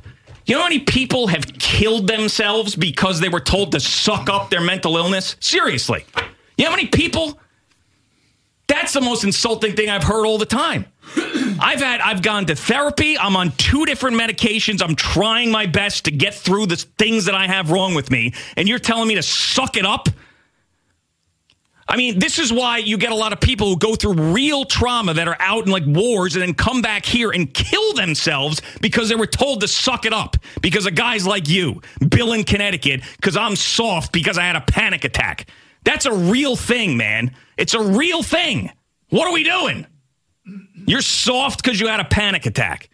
You 0.46 0.56
know 0.56 0.62
how 0.62 0.68
many 0.68 0.80
people 0.80 1.28
have 1.28 1.44
killed 1.58 2.08
themselves 2.08 2.76
because 2.76 3.20
they 3.20 3.30
were 3.30 3.40
told 3.40 3.72
to 3.72 3.80
suck 3.80 4.30
up 4.30 4.52
their 4.52 4.62
mental 4.62 4.96
illness? 4.96 5.36
Seriously, 5.40 6.06
you 6.58 6.66
know 6.66 6.70
how 6.70 6.76
many 6.76 6.88
people? 6.88 7.40
That's 8.68 8.94
the 8.94 9.02
most 9.02 9.24
insulting 9.24 9.76
thing 9.76 9.90
I've 9.90 10.04
heard 10.04 10.26
all 10.26 10.38
the 10.38 10.46
time. 10.46 10.86
I've 11.60 11.80
had 11.80 12.02
I've 12.02 12.22
gone 12.22 12.46
to 12.48 12.56
therapy. 12.56 13.18
I'm 13.18 13.36
on 13.36 13.52
two 13.52 13.86
different 13.86 14.18
medications. 14.18 14.82
I'm 14.82 14.96
trying 14.96 15.52
my 15.52 15.66
best 15.66 16.06
to 16.06 16.12
get 16.12 16.34
through 16.34 16.68
the 16.68 16.76
things 16.76 17.26
that 17.26 17.36
I 17.36 17.48
have 17.48 17.72
wrong 17.72 17.96
with 17.96 18.12
me, 18.12 18.34
and 18.58 18.68
you're 18.68 18.80
telling 18.80 19.08
me 19.08 19.16
to 19.16 19.24
suck 19.24 19.78
it 19.78 19.86
up? 19.86 20.10
I 21.88 21.98
mean, 21.98 22.18
this 22.18 22.40
is 22.40 22.52
why 22.52 22.80
you 22.80 22.98
get 22.98 23.12
a 23.12 23.16
lot 23.16 23.32
of 23.32 23.40
people 23.40 23.70
who 23.70 23.78
go 23.78 23.96
through 23.96 24.14
real 24.14 24.66
trauma 24.66 25.14
that 25.14 25.28
are 25.28 25.38
out 25.40 25.66
in 25.66 25.72
like 25.72 25.84
wars 25.86 26.36
and 26.36 26.42
then 26.42 26.56
come 26.56 26.82
back 26.82 27.06
here 27.06 27.30
and 27.30 27.54
kill 27.54 27.94
themselves 27.94 28.60
because 28.82 29.08
they 29.08 29.16
were 29.16 29.28
told 29.28 29.62
to 29.62 29.68
suck 29.68 30.06
it 30.06 30.14
up 30.14 30.36
because 30.62 30.88
of 30.88 30.96
guys 30.96 31.28
like 31.28 31.48
you, 31.48 31.82
Bill 32.10 32.34
in 32.34 32.44
Connecticut, 32.44 33.02
because 33.18 33.38
I'm 33.38 33.56
soft 33.56 34.12
because 34.12 34.38
I 34.38 34.44
had 34.44 34.56
a 34.56 34.62
panic 34.62 35.04
attack. 35.04 35.48
That's 35.84 36.08
a 36.08 36.14
real 36.14 36.56
thing, 36.56 36.98
man. 36.98 37.36
It's 37.56 37.76
a 37.76 37.82
real 37.82 38.24
thing. 38.24 38.72
What 39.10 39.28
are 39.28 39.34
we 39.34 39.44
doing? 39.44 39.86
You're 40.86 41.02
soft 41.02 41.64
because 41.64 41.80
you 41.80 41.88
had 41.88 42.00
a 42.00 42.06
panic 42.06 42.46
attack. 42.46 42.90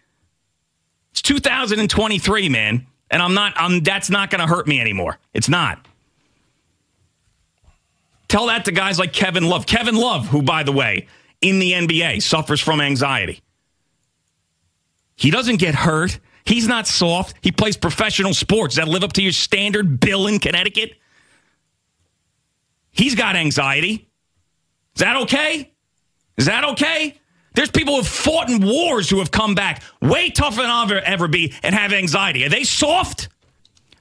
It's 1.10 1.22
2023, 1.22 2.48
man, 2.48 2.86
and 3.10 3.22
I'm 3.22 3.34
not. 3.34 3.52
I'm. 3.56 3.80
That's 3.80 4.08
not 4.08 4.30
going 4.30 4.40
to 4.40 4.46
hurt 4.46 4.66
me 4.66 4.80
anymore. 4.80 5.18
It's 5.34 5.48
not. 5.48 5.86
Tell 8.28 8.46
that 8.46 8.64
to 8.64 8.72
guys 8.72 8.98
like 8.98 9.12
Kevin 9.12 9.44
Love. 9.44 9.66
Kevin 9.66 9.94
Love, 9.94 10.26
who, 10.26 10.40
by 10.40 10.62
the 10.62 10.72
way, 10.72 11.06
in 11.42 11.58
the 11.58 11.72
NBA 11.72 12.22
suffers 12.22 12.62
from 12.62 12.80
anxiety. 12.80 13.42
He 15.16 15.30
doesn't 15.30 15.56
get 15.56 15.74
hurt. 15.74 16.18
He's 16.44 16.66
not 16.66 16.86
soft. 16.86 17.36
He 17.42 17.52
plays 17.52 17.76
professional 17.76 18.32
sports. 18.32 18.76
That 18.76 18.88
live 18.88 19.04
up 19.04 19.12
to 19.14 19.22
your 19.22 19.32
standard, 19.32 20.00
Bill 20.00 20.26
in 20.26 20.38
Connecticut? 20.38 20.94
He's 22.90 23.14
got 23.14 23.36
anxiety. 23.36 24.08
Is 24.96 25.00
that 25.00 25.16
okay? 25.22 25.70
Is 26.36 26.46
that 26.46 26.64
okay? 26.64 27.20
There's 27.54 27.70
people 27.70 27.94
who 27.94 28.00
have 28.00 28.08
fought 28.08 28.48
in 28.48 28.64
wars 28.64 29.10
who 29.10 29.18
have 29.18 29.30
come 29.30 29.54
back 29.54 29.82
way 30.00 30.30
tougher 30.30 30.62
than 30.62 30.70
I'll 30.70 30.84
ever, 30.84 31.00
ever 31.00 31.28
be 31.28 31.52
and 31.62 31.74
have 31.74 31.92
anxiety. 31.92 32.44
Are 32.44 32.48
they 32.48 32.64
soft? 32.64 33.28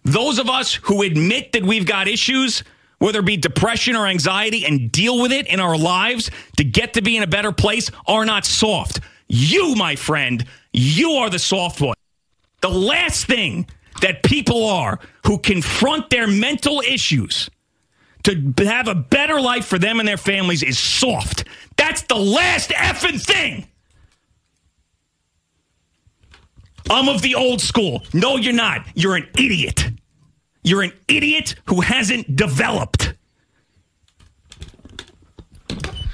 Those 0.04 0.40
of 0.40 0.50
us 0.50 0.76
who 0.76 1.02
admit 1.02 1.52
that 1.52 1.64
we've 1.64 1.86
got 1.86 2.08
issues, 2.08 2.64
whether 3.00 3.20
it 3.20 3.26
be 3.26 3.38
depression 3.38 3.96
or 3.96 4.08
anxiety, 4.08 4.66
and 4.66 4.92
deal 4.92 5.22
with 5.22 5.32
it 5.32 5.48
in 5.48 5.60
our 5.60 5.78
lives 5.78 6.32
to 6.58 6.64
get 6.64 6.94
to 6.94 7.02
be 7.02 7.18
in 7.18 7.24
a 7.24 7.28
better 7.28 7.52
place, 7.52 7.92
are 8.08 8.26
not 8.26 8.46
soft. 8.46 9.00
You, 9.28 9.76
my 9.76 9.96
friend, 9.96 10.46
you 10.74 11.12
are 11.14 11.30
the 11.30 11.40
soft 11.40 11.82
one. 11.82 11.96
The 12.62 12.70
last 12.70 13.26
thing 13.26 13.68
that 14.02 14.24
people 14.24 14.66
are 14.66 15.00
who 15.26 15.38
confront 15.38 16.10
their 16.10 16.28
mental 16.28 16.82
issues 16.82 17.50
to 18.24 18.54
have 18.66 18.88
a 18.88 18.96
better 18.96 19.42
life 19.42 19.66
for 19.66 19.80
them 19.80 20.00
and 20.00 20.08
their 20.08 20.18
families 20.18 20.64
is 20.64 20.78
soft. 20.78 21.44
That's 21.92 22.04
the 22.04 22.16
last 22.16 22.70
effing 22.70 23.22
thing. 23.22 23.68
I'm 26.90 27.10
of 27.10 27.22
the 27.22 27.36
old 27.36 27.60
school. 27.60 28.04
No, 28.14 28.38
you're 28.38 28.54
not. 28.54 28.88
You're 28.96 29.18
an 29.18 29.28
idiot. 29.38 29.90
You're 30.64 30.84
an 30.84 30.94
idiot 31.10 31.56
who 31.66 31.82
hasn't 31.82 32.34
developed. 32.34 33.14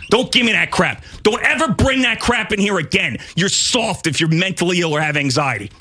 Don't 0.09 0.31
give 0.31 0.47
me 0.47 0.53
that 0.53 0.71
crap. 0.71 1.03
Don't 1.21 1.43
ever 1.43 1.71
bring 1.73 2.01
that 2.01 2.19
crap 2.19 2.51
in 2.51 2.59
here 2.59 2.79
again. 2.79 3.19
You're 3.35 3.47
soft 3.47 4.07
if 4.07 4.19
you're 4.19 4.31
mentally 4.31 4.79
ill 4.79 4.93
or 4.93 4.99
have 4.99 5.15
anxiety. 5.15 5.71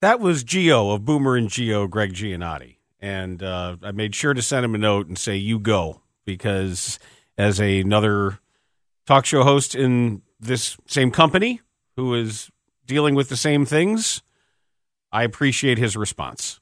That 0.00 0.20
was 0.20 0.42
Geo 0.42 0.88
of 0.92 1.04
Boomer 1.04 1.36
and 1.36 1.50
Geo, 1.50 1.86
Greg 1.86 2.14
Giannotti. 2.14 2.76
And 2.98 3.42
uh, 3.42 3.76
I 3.82 3.92
made 3.92 4.14
sure 4.14 4.32
to 4.32 4.40
send 4.40 4.64
him 4.64 4.74
a 4.74 4.78
note 4.78 5.06
and 5.08 5.18
say, 5.18 5.36
you 5.36 5.58
go, 5.58 6.00
because 6.24 6.98
as 7.38 7.60
a, 7.60 7.80
another 7.80 8.38
talk 9.06 9.24
show 9.24 9.42
host 9.42 9.74
in 9.74 10.22
this 10.40 10.76
same 10.86 11.10
company 11.10 11.60
who 11.96 12.14
is 12.14 12.50
dealing 12.86 13.14
with 13.14 13.28
the 13.28 13.36
same 13.36 13.64
things, 13.64 14.22
I 15.12 15.22
appreciate 15.22 15.78
his 15.78 15.96
response. 15.96 16.60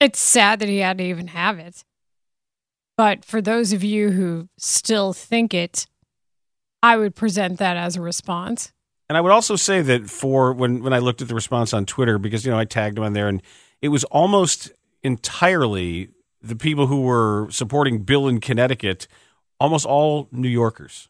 It's 0.00 0.18
sad 0.18 0.60
that 0.60 0.68
he 0.68 0.78
had 0.78 0.98
to 0.98 1.04
even 1.04 1.28
have 1.28 1.58
it. 1.58 1.84
But 2.96 3.24
for 3.24 3.40
those 3.40 3.72
of 3.72 3.84
you 3.84 4.10
who 4.10 4.48
still 4.58 5.12
think 5.12 5.54
it, 5.54 5.86
I 6.82 6.96
would 6.96 7.14
present 7.14 7.58
that 7.58 7.76
as 7.76 7.96
a 7.96 8.00
response. 8.00 8.72
And 9.08 9.16
I 9.16 9.20
would 9.20 9.32
also 9.32 9.56
say 9.56 9.80
that 9.82 10.10
for 10.10 10.52
when, 10.52 10.82
when 10.82 10.92
I 10.92 10.98
looked 10.98 11.22
at 11.22 11.28
the 11.28 11.34
response 11.34 11.72
on 11.72 11.86
Twitter, 11.86 12.18
because, 12.18 12.44
you 12.44 12.50
know, 12.50 12.58
I 12.58 12.64
tagged 12.64 12.98
him 12.98 13.04
on 13.04 13.14
there 13.14 13.28
and 13.28 13.42
it 13.80 13.88
was 13.88 14.04
almost 14.04 14.70
entirely 15.02 16.10
the 16.42 16.56
people 16.56 16.86
who 16.86 17.02
were 17.02 17.48
supporting 17.50 18.00
Bill 18.02 18.28
in 18.28 18.40
Connecticut, 18.40 19.08
almost 19.60 19.86
all 19.86 20.28
New 20.32 20.48
Yorkers, 20.48 21.08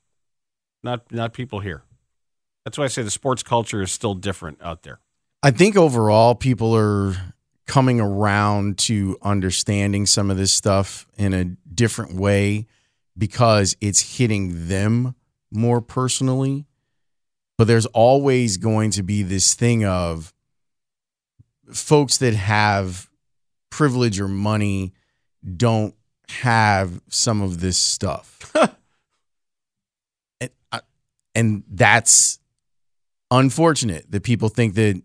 not, 0.82 1.10
not 1.12 1.32
people 1.32 1.60
here. 1.60 1.82
That's 2.64 2.76
why 2.78 2.84
I 2.84 2.88
say 2.88 3.02
the 3.02 3.10
sports 3.10 3.42
culture 3.42 3.82
is 3.82 3.92
still 3.92 4.14
different 4.14 4.58
out 4.62 4.82
there. 4.82 5.00
I 5.42 5.50
think 5.50 5.76
overall 5.76 6.34
people 6.34 6.74
are 6.76 7.34
coming 7.66 8.00
around 8.00 8.78
to 8.78 9.16
understanding 9.22 10.06
some 10.06 10.30
of 10.30 10.36
this 10.36 10.52
stuff 10.52 11.06
in 11.16 11.32
a 11.34 11.44
different 11.44 12.14
way 12.14 12.66
because 13.16 13.76
it's 13.80 14.18
hitting 14.18 14.68
them 14.68 15.14
more 15.50 15.80
personally. 15.80 16.66
but 17.56 17.66
there's 17.66 17.86
always 17.86 18.56
going 18.56 18.90
to 18.92 19.02
be 19.02 19.22
this 19.24 19.54
thing 19.54 19.84
of 19.84 20.32
folks 21.72 22.18
that 22.18 22.34
have 22.34 23.10
privilege 23.68 24.20
or 24.20 24.28
money 24.28 24.92
don't 25.56 25.94
have 26.28 27.00
some 27.08 27.42
of 27.42 27.60
this 27.60 27.76
stuff. 27.76 28.52
and, 30.40 30.50
I- 30.72 30.80
and 31.34 31.64
that's 31.68 32.38
unfortunate 33.30 34.10
that 34.10 34.22
people 34.22 34.48
think 34.48 34.74
that 34.74 35.02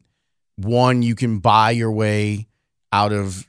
one, 0.55 1.01
you 1.01 1.15
can 1.15 1.39
buy 1.39 1.71
your 1.71 1.91
way 1.91 2.47
out 2.91 3.11
of 3.11 3.47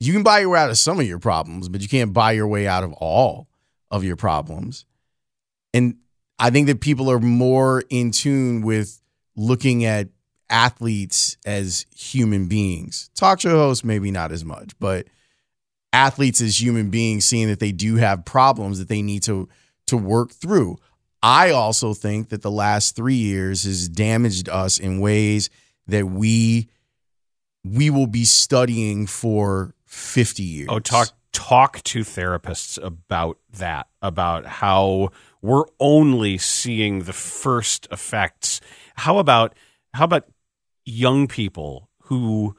you 0.00 0.12
can 0.12 0.22
buy 0.22 0.38
your 0.38 0.50
way 0.50 0.60
out 0.60 0.70
of 0.70 0.78
some 0.78 1.00
of 1.00 1.06
your 1.06 1.18
problems, 1.18 1.68
but 1.68 1.80
you 1.80 1.88
can't 1.88 2.12
buy 2.12 2.30
your 2.30 2.46
way 2.46 2.68
out 2.68 2.84
of 2.84 2.92
all 2.92 3.48
of 3.90 4.04
your 4.04 4.14
problems. 4.14 4.84
And 5.74 5.96
I 6.38 6.50
think 6.50 6.68
that 6.68 6.80
people 6.80 7.10
are 7.10 7.18
more 7.18 7.82
in 7.90 8.12
tune 8.12 8.62
with 8.62 9.02
looking 9.34 9.84
at 9.84 10.08
athletes 10.48 11.36
as 11.44 11.84
human 11.94 12.46
beings. 12.46 13.10
Talk 13.16 13.40
show 13.40 13.50
hosts, 13.58 13.82
maybe 13.82 14.12
not 14.12 14.30
as 14.30 14.44
much, 14.44 14.78
but 14.78 15.08
athletes 15.92 16.40
as 16.40 16.60
human 16.60 16.90
beings, 16.90 17.24
seeing 17.24 17.48
that 17.48 17.60
they 17.60 17.72
do 17.72 17.96
have 17.96 18.24
problems 18.24 18.78
that 18.78 18.88
they 18.88 19.02
need 19.02 19.22
to 19.24 19.48
to 19.86 19.96
work 19.96 20.32
through. 20.32 20.78
I 21.22 21.50
also 21.50 21.94
think 21.94 22.28
that 22.28 22.42
the 22.42 22.50
last 22.50 22.94
three 22.94 23.14
years 23.14 23.64
has 23.64 23.88
damaged 23.88 24.48
us 24.48 24.78
in 24.78 25.00
ways 25.00 25.50
that 25.86 26.06
we 26.06 26.68
we 27.64 27.90
will 27.90 28.06
be 28.06 28.24
studying 28.24 29.06
for 29.06 29.74
50 29.86 30.42
years. 30.42 30.68
Oh, 30.70 30.78
talk 30.78 31.10
talk 31.32 31.82
to 31.84 32.00
therapists 32.00 32.82
about 32.82 33.38
that, 33.52 33.88
about 34.02 34.46
how 34.46 35.10
we're 35.42 35.64
only 35.80 36.38
seeing 36.38 37.00
the 37.00 37.12
first 37.12 37.86
effects. 37.90 38.60
How 38.96 39.18
about 39.18 39.54
how 39.94 40.04
about 40.04 40.26
young 40.84 41.26
people 41.26 41.88
who 42.04 42.56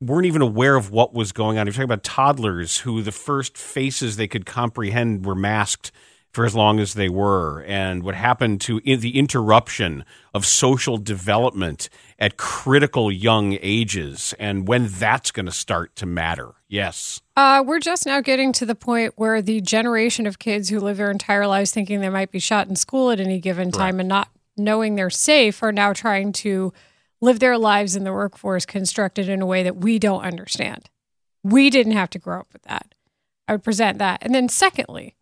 weren't 0.00 0.26
even 0.26 0.42
aware 0.42 0.76
of 0.76 0.90
what 0.90 1.12
was 1.12 1.32
going 1.32 1.58
on? 1.58 1.66
You're 1.66 1.72
talking 1.72 1.84
about 1.84 2.04
toddlers 2.04 2.78
who 2.78 3.02
the 3.02 3.12
first 3.12 3.58
faces 3.58 4.16
they 4.16 4.28
could 4.28 4.46
comprehend 4.46 5.26
were 5.26 5.34
masked 5.34 5.92
for 6.32 6.44
as 6.44 6.54
long 6.54 6.78
as 6.78 6.94
they 6.94 7.08
were, 7.08 7.64
and 7.64 8.04
what 8.04 8.14
happened 8.14 8.60
to 8.60 8.80
in 8.84 9.00
the 9.00 9.18
interruption 9.18 10.04
of 10.32 10.46
social 10.46 10.96
development 10.96 11.88
at 12.20 12.36
critical 12.36 13.10
young 13.10 13.58
ages, 13.60 14.32
and 14.38 14.68
when 14.68 14.86
that's 14.86 15.32
going 15.32 15.46
to 15.46 15.52
start 15.52 15.96
to 15.96 16.06
matter. 16.06 16.52
Yes. 16.68 17.20
Uh, 17.36 17.64
we're 17.66 17.80
just 17.80 18.06
now 18.06 18.20
getting 18.20 18.52
to 18.52 18.64
the 18.64 18.76
point 18.76 19.14
where 19.16 19.42
the 19.42 19.60
generation 19.60 20.24
of 20.24 20.38
kids 20.38 20.68
who 20.68 20.78
live 20.78 20.98
their 20.98 21.10
entire 21.10 21.48
lives 21.48 21.72
thinking 21.72 22.00
they 22.00 22.08
might 22.08 22.30
be 22.30 22.38
shot 22.38 22.68
in 22.68 22.76
school 22.76 23.10
at 23.10 23.18
any 23.18 23.40
given 23.40 23.72
time 23.72 23.98
and 23.98 24.08
not 24.08 24.28
knowing 24.56 24.94
they're 24.94 25.10
safe 25.10 25.62
are 25.62 25.72
now 25.72 25.92
trying 25.92 26.30
to 26.32 26.72
live 27.20 27.40
their 27.40 27.58
lives 27.58 27.96
in 27.96 28.04
the 28.04 28.12
workforce 28.12 28.64
constructed 28.64 29.28
in 29.28 29.42
a 29.42 29.46
way 29.46 29.62
that 29.62 29.76
we 29.76 29.98
don't 29.98 30.22
understand. 30.22 30.90
We 31.42 31.70
didn't 31.70 31.92
have 31.92 32.10
to 32.10 32.18
grow 32.18 32.40
up 32.40 32.48
with 32.52 32.62
that. 32.62 32.94
I 33.48 33.52
would 33.52 33.64
present 33.64 33.98
that. 33.98 34.20
And 34.22 34.34
then, 34.34 34.48
secondly, 34.48 35.16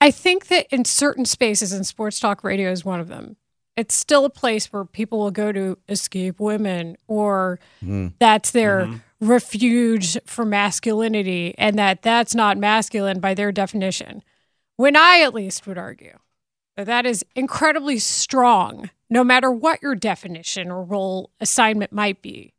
I 0.00 0.10
think 0.10 0.48
that 0.48 0.66
in 0.70 0.84
certain 0.84 1.24
spaces, 1.24 1.72
and 1.72 1.86
sports 1.86 2.18
talk 2.18 2.42
radio 2.42 2.70
is 2.70 2.84
one 2.84 3.00
of 3.00 3.08
them, 3.08 3.36
it's 3.76 3.94
still 3.94 4.24
a 4.24 4.30
place 4.30 4.72
where 4.72 4.84
people 4.84 5.18
will 5.18 5.30
go 5.30 5.52
to 5.52 5.78
escape 5.88 6.40
women 6.40 6.96
or 7.06 7.60
mm-hmm. 7.82 8.08
that's 8.18 8.50
their 8.50 8.86
mm-hmm. 8.86 9.26
refuge 9.26 10.18
for 10.26 10.44
masculinity 10.44 11.54
and 11.56 11.78
that 11.78 12.02
that's 12.02 12.34
not 12.34 12.58
masculine 12.58 13.20
by 13.20 13.34
their 13.34 13.52
definition. 13.52 14.22
When 14.76 14.96
I 14.96 15.20
at 15.20 15.34
least 15.34 15.66
would 15.66 15.78
argue 15.78 16.18
that 16.84 17.06
is 17.06 17.24
incredibly 17.34 17.98
strong, 17.98 18.90
no 19.08 19.24
matter 19.24 19.50
what 19.50 19.82
your 19.82 19.94
definition 19.94 20.70
or 20.70 20.82
role 20.82 21.30
assignment 21.40 21.92
might 21.92 22.22
be. 22.22 22.52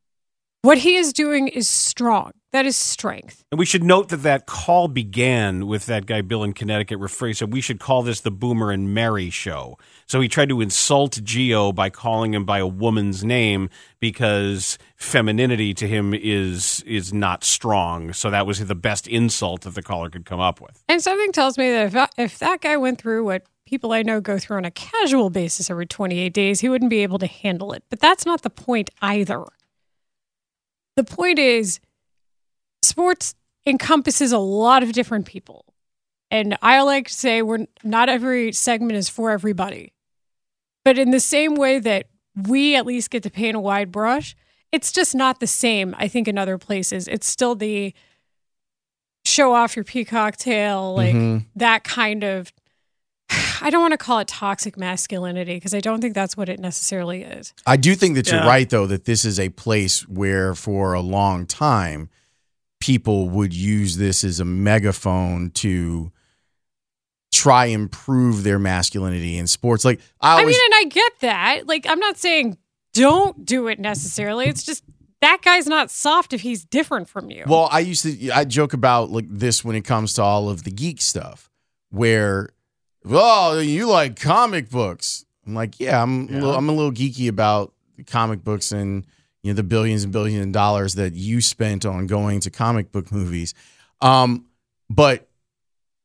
What 0.63 0.79
he 0.79 0.95
is 0.95 1.11
doing 1.11 1.47
is 1.47 1.67
strong. 1.67 2.33
That 2.51 2.65
is 2.65 2.75
strength. 2.75 3.45
And 3.51 3.57
we 3.57 3.65
should 3.65 3.83
note 3.83 4.09
that 4.09 4.23
that 4.23 4.45
call 4.45 4.89
began 4.89 5.65
with 5.67 5.85
that 5.85 6.05
guy 6.05 6.21
Bill 6.21 6.43
in 6.43 6.51
Connecticut 6.51 6.99
referring 6.99 7.33
said 7.33 7.53
we 7.53 7.61
should 7.61 7.79
call 7.79 8.03
this 8.03 8.19
the 8.19 8.29
Boomer 8.29 8.71
and 8.71 8.93
Mary 8.93 9.29
show. 9.29 9.77
So 10.05 10.19
he 10.19 10.27
tried 10.27 10.49
to 10.49 10.59
insult 10.59 11.23
Geo 11.23 11.71
by 11.71 11.89
calling 11.89 12.33
him 12.33 12.43
by 12.43 12.59
a 12.59 12.67
woman's 12.67 13.23
name 13.23 13.69
because 14.01 14.77
femininity 14.97 15.73
to 15.75 15.87
him 15.87 16.13
is 16.13 16.83
is 16.85 17.13
not 17.13 17.45
strong. 17.45 18.11
So 18.11 18.29
that 18.29 18.45
was 18.45 18.63
the 18.63 18.75
best 18.75 19.07
insult 19.07 19.61
that 19.61 19.73
the 19.73 19.81
caller 19.81 20.09
could 20.09 20.25
come 20.25 20.41
up 20.41 20.59
with. 20.59 20.83
And 20.89 21.01
something 21.01 21.31
tells 21.31 21.57
me 21.57 21.71
that 21.71 21.85
if, 21.87 21.95
I- 21.95 22.09
if 22.21 22.39
that 22.39 22.59
guy 22.61 22.75
went 22.75 22.99
through 22.99 23.23
what 23.23 23.43
people 23.71 23.93
I 23.93 24.03
know 24.03 24.19
go 24.19 24.37
through 24.37 24.57
on 24.57 24.65
a 24.65 24.69
casual 24.71 25.29
basis 25.29 25.69
every 25.69 25.85
28 25.85 26.33
days, 26.33 26.59
he 26.59 26.67
wouldn't 26.67 26.89
be 26.89 27.03
able 27.03 27.17
to 27.19 27.25
handle 27.25 27.71
it. 27.71 27.83
But 27.89 28.01
that's 28.01 28.25
not 28.25 28.41
the 28.41 28.49
point 28.49 28.89
either. 29.01 29.45
The 30.97 31.05
point 31.05 31.39
is, 31.39 31.79
sports 32.83 33.33
encompasses 33.65 34.33
a 34.33 34.37
lot 34.39 34.83
of 34.83 34.91
different 34.91 35.25
people. 35.25 35.63
And 36.29 36.57
I 36.61 36.81
like 36.81 37.07
to 37.07 37.13
say 37.13 37.41
we're 37.41 37.65
not 37.81 38.09
every 38.09 38.51
segment 38.51 38.97
is 38.97 39.07
for 39.07 39.31
everybody. 39.31 39.93
But 40.83 40.97
in 40.97 41.11
the 41.11 41.19
same 41.21 41.55
way 41.55 41.79
that 41.79 42.07
we 42.35 42.75
at 42.75 42.85
least 42.85 43.09
get 43.09 43.23
to 43.23 43.29
paint 43.29 43.55
a 43.55 43.59
wide 43.61 43.89
brush, 43.91 44.35
it's 44.73 44.91
just 44.91 45.15
not 45.15 45.39
the 45.39 45.47
same, 45.47 45.95
I 45.97 46.09
think, 46.09 46.27
in 46.27 46.37
other 46.37 46.57
places. 46.57 47.07
It's 47.07 47.27
still 47.27 47.55
the 47.55 47.93
show 49.23 49.53
off 49.53 49.77
your 49.77 49.85
peacock 49.85 50.35
tail, 50.35 50.93
like 50.95 51.15
Mhm. 51.15 51.45
that 51.55 51.85
kind 51.85 52.23
of 52.25 52.51
I 53.61 53.69
don't 53.69 53.81
want 53.81 53.93
to 53.93 53.97
call 53.97 54.19
it 54.19 54.27
toxic 54.27 54.77
masculinity 54.77 55.55
because 55.55 55.73
I 55.73 55.79
don't 55.79 56.01
think 56.01 56.15
that's 56.15 56.35
what 56.35 56.49
it 56.49 56.59
necessarily 56.59 57.23
is. 57.23 57.53
I 57.65 57.77
do 57.77 57.95
think 57.95 58.15
that 58.15 58.31
you're 58.31 58.41
right, 58.41 58.69
though, 58.69 58.87
that 58.87 59.05
this 59.05 59.23
is 59.23 59.39
a 59.39 59.49
place 59.49 60.07
where 60.07 60.55
for 60.55 60.93
a 60.93 61.01
long 61.01 61.45
time 61.45 62.09
people 62.79 63.29
would 63.29 63.53
use 63.53 63.97
this 63.97 64.23
as 64.23 64.39
a 64.39 64.45
megaphone 64.45 65.51
to 65.51 66.11
try 67.31 67.67
and 67.67 67.91
prove 67.91 68.43
their 68.43 68.59
masculinity 68.59 69.37
in 69.37 69.47
sports. 69.47 69.85
Like 69.85 70.01
I 70.19 70.41
I, 70.41 70.45
mean, 70.45 70.55
and 70.65 70.73
I 70.75 70.89
get 70.89 71.19
that. 71.21 71.67
Like, 71.67 71.85
I'm 71.87 71.99
not 71.99 72.17
saying 72.17 72.57
don't 72.93 73.45
do 73.45 73.67
it 73.67 73.79
necessarily. 73.79 74.47
It's 74.47 74.63
just 74.63 74.83
that 75.21 75.41
guy's 75.43 75.67
not 75.67 75.89
soft 75.89 76.33
if 76.33 76.41
he's 76.41 76.65
different 76.65 77.07
from 77.07 77.29
you. 77.29 77.45
Well, 77.47 77.69
I 77.71 77.79
used 77.79 78.03
to 78.03 78.31
I 78.31 78.43
joke 78.43 78.73
about 78.73 79.11
like 79.11 79.27
this 79.29 79.63
when 79.63 79.75
it 79.75 79.85
comes 79.85 80.13
to 80.15 80.23
all 80.23 80.49
of 80.49 80.63
the 80.63 80.71
geek 80.71 80.99
stuff, 81.01 81.49
where 81.89 82.49
oh 83.05 83.59
you 83.59 83.87
like 83.87 84.19
comic 84.19 84.69
books. 84.69 85.25
I'm 85.45 85.55
like, 85.55 85.79
yeah, 85.79 86.01
I'm 86.01 86.29
a 86.29 86.33
little, 86.33 86.53
I'm 86.53 86.69
a 86.69 86.71
little 86.71 86.91
geeky 86.91 87.27
about 87.27 87.73
comic 88.07 88.43
books 88.43 88.71
and 88.71 89.05
you 89.43 89.51
know 89.51 89.55
the 89.55 89.63
billions 89.63 90.03
and 90.03 90.13
billions 90.13 90.45
of 90.45 90.51
dollars 90.51 90.95
that 90.95 91.13
you 91.13 91.41
spent 91.41 91.85
on 91.85 92.07
going 92.07 92.39
to 92.41 92.51
comic 92.51 92.91
book 92.91 93.11
movies. 93.11 93.53
Um, 94.01 94.45
but 94.89 95.27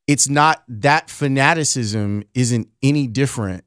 it's 0.06 0.28
not 0.28 0.62
that 0.68 1.11
fanaticism 1.11 2.24
isn't 2.35 2.68
any 2.82 3.06
different 3.06 3.64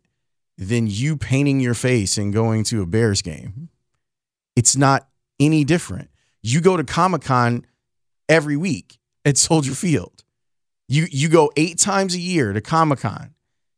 than 0.57 0.87
you 0.87 1.17
painting 1.17 1.59
your 1.59 1.73
face 1.73 2.17
and 2.17 2.33
going 2.33 2.63
to 2.65 2.81
a 2.81 2.85
Bears 2.85 3.21
game. 3.21 3.69
It's 4.55 4.75
not 4.75 5.07
any 5.39 5.63
different. 5.63 6.09
You 6.41 6.61
go 6.61 6.77
to 6.77 6.83
Comic 6.83 7.21
Con 7.21 7.65
every 8.27 8.57
week 8.57 8.97
at 9.25 9.37
Soldier 9.37 9.73
Field. 9.73 10.18
You 10.89 11.07
you 11.11 11.29
go 11.29 11.51
eight 11.55 11.77
times 11.77 12.15
a 12.15 12.19
year 12.19 12.51
to 12.51 12.61
Comic 12.61 12.99
Con 12.99 13.35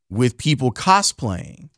with 0.09 0.37
people 0.37 0.71
cosplaying 0.71 1.69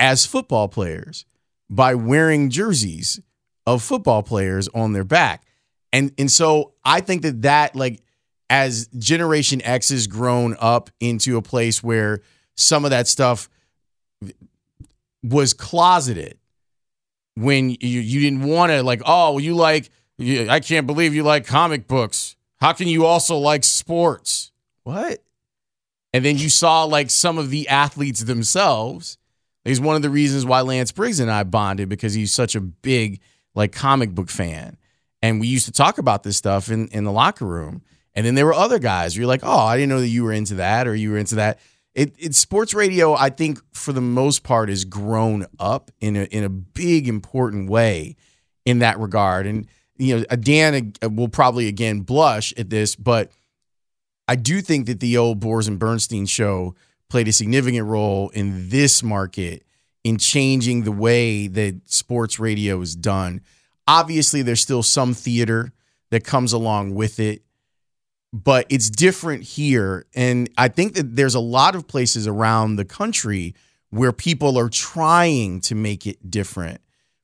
as 0.00 0.26
football 0.26 0.66
players 0.68 1.24
by 1.70 1.94
wearing 1.94 2.50
jerseys 2.50 3.20
of 3.66 3.82
football 3.82 4.22
players 4.22 4.68
on 4.74 4.92
their 4.92 5.04
back. 5.04 5.44
And 5.92 6.12
and 6.18 6.30
so 6.30 6.72
I 6.84 7.00
think 7.00 7.22
that 7.22 7.42
that 7.42 7.76
like 7.76 8.02
as 8.50 8.88
Generation 8.98 9.62
X 9.62 9.90
has 9.90 10.08
grown 10.08 10.56
up 10.58 10.90
into 10.98 11.36
a 11.36 11.42
place 11.42 11.80
where 11.80 12.20
some 12.56 12.84
of 12.84 12.90
that 12.90 13.06
stuff 13.06 13.48
was 15.22 15.54
closeted 15.54 16.36
when 17.36 17.70
you, 17.70 18.00
you 18.00 18.20
didn't 18.20 18.42
want 18.42 18.72
to 18.72 18.82
like 18.82 19.02
oh 19.06 19.38
you 19.38 19.54
like 19.54 19.90
i 20.20 20.58
can't 20.60 20.86
believe 20.86 21.14
you 21.14 21.22
like 21.22 21.46
comic 21.46 21.86
books 21.86 22.36
how 22.60 22.72
can 22.72 22.88
you 22.88 23.06
also 23.06 23.36
like 23.36 23.64
sports? 23.64 24.52
What? 24.82 25.22
And 26.12 26.24
then 26.24 26.38
you 26.38 26.48
saw 26.48 26.84
like 26.84 27.10
some 27.10 27.38
of 27.38 27.50
the 27.50 27.68
athletes 27.68 28.20
themselves. 28.20 29.18
Is 29.64 29.80
one 29.82 29.96
of 29.96 30.02
the 30.02 30.08
reasons 30.08 30.46
why 30.46 30.62
lance 30.62 30.92
briggs 30.92 31.20
and 31.20 31.30
i 31.30 31.42
bonded 31.42 31.90
because 31.90 32.14
he's 32.14 32.32
such 32.32 32.54
a 32.54 32.60
big 32.60 33.20
like 33.54 33.70
comic 33.70 34.14
book 34.14 34.30
fan. 34.30 34.78
And 35.20 35.40
we 35.40 35.46
used 35.46 35.66
to 35.66 35.72
talk 35.72 35.98
about 35.98 36.22
this 36.22 36.38
stuff 36.38 36.70
in, 36.70 36.88
in 36.88 37.04
the 37.04 37.12
locker 37.12 37.44
room. 37.44 37.82
And 38.14 38.24
then 38.24 38.34
there 38.34 38.46
were 38.46 38.54
other 38.54 38.78
guys. 38.78 39.14
You're 39.14 39.26
like 39.26 39.42
oh 39.42 39.58
i 39.58 39.76
didn't 39.76 39.90
know 39.90 40.00
that 40.00 40.08
you 40.08 40.24
were 40.24 40.32
into 40.32 40.54
that 40.54 40.88
or 40.88 40.94
you 40.94 41.10
were 41.10 41.18
into 41.18 41.34
that. 41.34 41.58
It, 41.94 42.14
it 42.18 42.34
sports 42.34 42.72
radio 42.72 43.14
i 43.14 43.28
think 43.28 43.60
for 43.74 43.92
the 43.92 44.00
most 44.00 44.42
part 44.42 44.70
has 44.70 44.86
grown 44.86 45.44
up 45.58 45.90
in 46.00 46.16
a, 46.16 46.24
in 46.24 46.44
a 46.44 46.48
big 46.48 47.06
important 47.06 47.68
way 47.68 48.16
in 48.64 48.78
that 48.78 48.98
regard. 48.98 49.46
And 49.46 49.66
you 49.98 50.16
know 50.16 50.24
dan 50.36 50.92
uh, 51.02 51.08
will 51.08 51.28
probably 51.28 51.68
again 51.68 52.00
blush 52.00 52.54
at 52.56 52.70
this 52.70 52.96
but 52.96 53.30
i 54.26 54.36
do 54.36 54.60
think 54.60 54.86
that 54.86 55.00
the 55.00 55.16
old 55.16 55.40
boers 55.40 55.68
and 55.68 55.78
bernstein 55.78 56.26
show 56.26 56.74
played 57.08 57.28
a 57.28 57.32
significant 57.32 57.86
role 57.86 58.28
in 58.30 58.68
this 58.68 59.02
market 59.02 59.64
in 60.04 60.18
changing 60.18 60.84
the 60.84 60.92
way 60.92 61.46
that 61.48 61.80
sports 61.90 62.38
radio 62.38 62.80
is 62.80 62.94
done. 62.94 63.40
Obviously, 63.86 64.42
there's 64.42 64.60
still 64.60 64.82
some 64.82 65.14
theater 65.14 65.72
that 66.10 66.24
comes 66.24 66.52
along 66.52 66.94
with 66.94 67.18
it, 67.18 67.42
but 68.32 68.66
it's 68.68 68.90
different 68.90 69.42
here. 69.42 70.06
And 70.14 70.48
I 70.56 70.68
think 70.68 70.94
that 70.94 71.16
there's 71.16 71.34
a 71.34 71.40
lot 71.40 71.74
of 71.74 71.86
places 71.86 72.26
around 72.26 72.76
the 72.76 72.84
country 72.84 73.54
where 73.90 74.12
people 74.12 74.58
are 74.58 74.68
trying 74.68 75.60
to 75.62 75.74
make 75.74 76.06
it 76.06 76.30
different. 76.30 76.80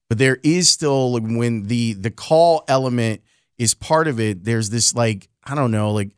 But 0.08 0.18
there 0.18 0.38
is 0.42 0.70
still 0.70 1.12
when 1.12 1.66
the 1.66 1.94
the 1.94 2.10
call 2.10 2.64
element 2.68 3.22
is 3.58 3.74
part 3.74 4.08
of 4.08 4.20
it, 4.20 4.44
there's 4.44 4.70
this 4.70 4.94
like, 4.94 5.28
I 5.44 5.54
don't 5.54 5.70
know, 5.70 5.92
like 5.92 6.10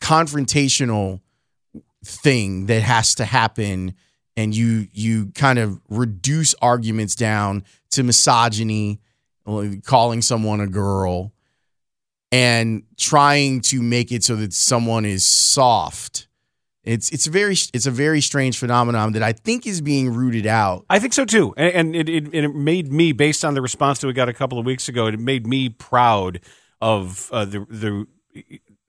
confrontational 0.00 1.20
thing 2.04 2.66
that 2.66 2.82
has 2.82 3.14
to 3.16 3.24
happen 3.24 3.94
and 4.36 4.54
you 4.54 4.88
you 4.92 5.26
kind 5.34 5.58
of 5.58 5.80
reduce 5.88 6.54
arguments 6.60 7.14
down 7.14 7.64
to 7.90 8.02
misogyny 8.02 9.00
calling 9.84 10.22
someone 10.22 10.60
a 10.60 10.66
girl 10.66 11.32
and 12.32 12.82
trying 12.98 13.60
to 13.60 13.80
make 13.82 14.10
it 14.10 14.24
so 14.24 14.36
that 14.36 14.52
someone 14.52 15.04
is 15.04 15.26
soft 15.26 16.26
it's 16.84 17.10
it's 17.10 17.26
a 17.26 17.30
very 17.30 17.56
it's 17.72 17.86
a 17.86 17.90
very 17.90 18.20
strange 18.20 18.58
phenomenon 18.58 19.12
that 19.12 19.22
I 19.22 19.32
think 19.32 19.66
is 19.66 19.80
being 19.80 20.12
rooted 20.12 20.46
out. 20.46 20.84
I 20.90 20.98
think 20.98 21.12
so 21.12 21.24
too, 21.24 21.54
and, 21.56 21.74
and 21.74 21.96
it, 21.96 22.08
it, 22.08 22.34
it 22.34 22.54
made 22.54 22.92
me, 22.92 23.12
based 23.12 23.44
on 23.44 23.54
the 23.54 23.62
response 23.62 24.00
that 24.00 24.06
we 24.06 24.12
got 24.12 24.28
a 24.28 24.34
couple 24.34 24.58
of 24.58 24.66
weeks 24.66 24.88
ago, 24.88 25.06
it 25.06 25.18
made 25.18 25.46
me 25.46 25.70
proud 25.70 26.40
of 26.80 27.30
uh, 27.32 27.44
the 27.46 27.66
the 27.70 28.06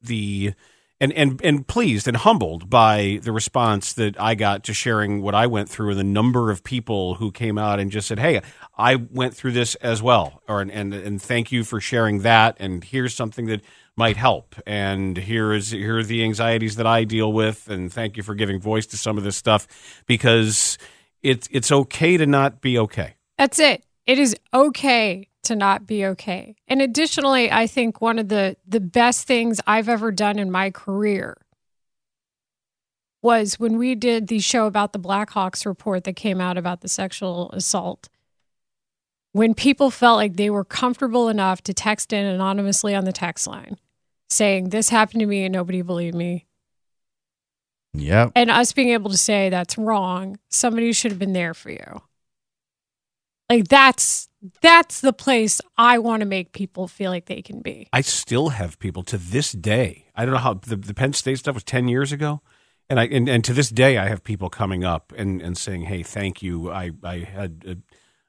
the 0.01 0.53
and 0.99 1.13
and 1.13 1.41
and 1.43 1.67
pleased 1.67 2.07
and 2.07 2.17
humbled 2.17 2.69
by 2.69 3.19
the 3.23 3.31
response 3.31 3.93
that 3.93 4.19
I 4.19 4.35
got 4.35 4.63
to 4.65 4.73
sharing 4.73 5.21
what 5.21 5.35
I 5.35 5.47
went 5.47 5.69
through 5.69 5.91
and 5.91 5.99
the 5.99 6.03
number 6.03 6.51
of 6.51 6.63
people 6.63 7.15
who 7.15 7.31
came 7.31 7.57
out 7.57 7.79
and 7.79 7.91
just 7.91 8.07
said, 8.07 8.19
"Hey, 8.19 8.41
I 8.77 8.95
went 8.95 9.35
through 9.35 9.51
this 9.51 9.75
as 9.75 10.01
well," 10.01 10.41
or 10.47 10.61
and 10.61 10.71
and 10.71 11.21
thank 11.21 11.51
you 11.51 11.63
for 11.63 11.79
sharing 11.79 12.19
that. 12.19 12.57
And 12.59 12.83
here's 12.83 13.13
something 13.13 13.45
that 13.47 13.61
might 13.97 14.17
help. 14.17 14.55
And 14.65 15.17
here 15.17 15.53
is 15.53 15.71
here 15.71 15.99
are 15.99 16.03
the 16.03 16.23
anxieties 16.23 16.75
that 16.75 16.87
I 16.87 17.03
deal 17.03 17.31
with. 17.31 17.69
And 17.69 17.91
thank 17.91 18.17
you 18.17 18.23
for 18.23 18.35
giving 18.35 18.59
voice 18.59 18.85
to 18.87 18.97
some 18.97 19.17
of 19.17 19.23
this 19.23 19.37
stuff 19.37 20.03
because 20.05 20.77
it's 21.21 21.47
it's 21.51 21.71
okay 21.71 22.17
to 22.17 22.25
not 22.25 22.61
be 22.61 22.77
okay. 22.79 23.15
That's 23.37 23.59
it. 23.59 23.85
It 24.05 24.19
is 24.19 24.35
okay 24.53 25.27
to 25.43 25.55
not 25.55 25.87
be 25.87 26.05
okay. 26.05 26.55
And 26.67 26.81
additionally, 26.81 27.51
I 27.51 27.67
think 27.67 28.01
one 28.01 28.19
of 28.19 28.29
the 28.29 28.57
the 28.67 28.79
best 28.79 29.27
things 29.27 29.61
I've 29.65 29.89
ever 29.89 30.11
done 30.11 30.39
in 30.39 30.51
my 30.51 30.71
career 30.71 31.37
was 33.21 33.59
when 33.59 33.77
we 33.77 33.95
did 33.95 34.27
the 34.27 34.39
show 34.39 34.67
about 34.67 34.93
the 34.93 34.99
Blackhawks 34.99 35.65
report 35.65 36.03
that 36.03 36.15
came 36.15 36.39
out 36.39 36.57
about 36.57 36.81
the 36.81 36.87
sexual 36.87 37.49
assault. 37.53 38.07
When 39.31 39.53
people 39.55 39.89
felt 39.89 40.17
like 40.17 40.35
they 40.35 40.49
were 40.49 40.63
comfortable 40.63 41.27
enough 41.27 41.61
to 41.63 41.73
text 41.73 42.13
in 42.13 42.25
anonymously 42.25 42.93
on 42.93 43.03
the 43.03 43.11
text 43.11 43.47
line 43.47 43.77
saying, 44.35 44.69
This 44.69 44.89
happened 44.89 45.21
to 45.21 45.25
me 45.25 45.43
and 45.43 45.53
nobody 45.53 45.81
believed 45.81 46.15
me. 46.15 46.45
Yep. 47.93 48.33
And 48.35 48.51
us 48.51 48.73
being 48.73 48.89
able 48.89 49.09
to 49.09 49.17
say 49.17 49.49
that's 49.49 49.77
wrong, 49.77 50.37
somebody 50.49 50.91
should 50.91 51.11
have 51.11 51.19
been 51.19 51.33
there 51.33 51.53
for 51.53 51.71
you. 51.71 52.01
Like 53.49 53.67
that's 53.67 54.27
that's 54.61 55.01
the 55.01 55.13
place 55.13 55.61
I 55.77 55.99
want 55.99 56.21
to 56.21 56.25
make 56.25 56.51
people 56.51 56.87
feel 56.87 57.11
like 57.11 57.25
they 57.25 57.41
can 57.41 57.61
be. 57.61 57.87
I 57.93 58.01
still 58.01 58.49
have 58.49 58.79
people 58.79 59.03
to 59.03 59.17
this 59.17 59.51
day. 59.51 60.07
I 60.15 60.25
don't 60.25 60.33
know 60.33 60.39
how 60.39 60.55
the, 60.55 60.75
the 60.75 60.93
Penn 60.93 61.13
State 61.13 61.39
stuff 61.39 61.53
was 61.53 61.63
ten 61.63 61.87
years 61.87 62.11
ago, 62.11 62.41
and 62.89 62.99
I 62.99 63.05
and, 63.05 63.29
and 63.29 63.43
to 63.43 63.53
this 63.53 63.69
day 63.69 63.97
I 63.97 64.07
have 64.07 64.23
people 64.23 64.49
coming 64.49 64.83
up 64.83 65.13
and, 65.15 65.41
and 65.41 65.57
saying, 65.57 65.83
"Hey, 65.83 66.01
thank 66.01 66.41
you. 66.41 66.71
I 66.71 66.91
I 67.03 67.19
had 67.19 67.63
a, 67.67 67.77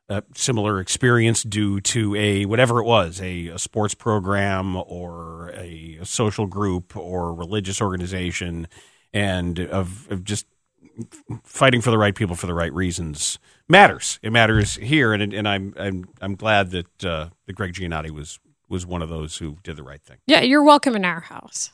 a 0.08 0.22
similar 0.34 0.80
experience 0.80 1.42
due 1.42 1.80
to 1.80 2.14
a 2.14 2.44
whatever 2.46 2.78
it 2.80 2.84
was, 2.84 3.20
a, 3.20 3.48
a 3.48 3.58
sports 3.58 3.94
program 3.94 4.76
or 4.76 5.50
a, 5.56 5.98
a 6.00 6.04
social 6.06 6.46
group 6.46 6.96
or 6.96 7.34
religious 7.34 7.80
organization, 7.80 8.68
and 9.12 9.58
of, 9.58 10.10
of 10.10 10.24
just 10.24 10.46
fighting 11.42 11.80
for 11.80 11.90
the 11.90 11.98
right 11.98 12.14
people 12.14 12.36
for 12.36 12.46
the 12.46 12.54
right 12.54 12.72
reasons." 12.72 13.38
matters. 13.68 14.20
It 14.22 14.30
matters 14.32 14.74
here, 14.76 15.12
and 15.12 15.32
and 15.34 15.48
I'm 15.48 15.74
I'm 15.76 16.04
I'm 16.20 16.36
glad 16.36 16.70
that 16.70 17.04
uh, 17.04 17.30
that 17.46 17.52
Greg 17.54 17.72
Giannotti 17.74 18.10
was 18.10 18.38
was 18.68 18.86
one 18.86 19.02
of 19.02 19.08
those 19.08 19.38
who 19.38 19.56
did 19.64 19.76
the 19.76 19.82
right 19.82 20.00
thing. 20.00 20.18
Yeah, 20.26 20.40
you're 20.42 20.62
welcome 20.62 20.94
in 20.94 21.04
our 21.04 21.20
house. 21.20 21.72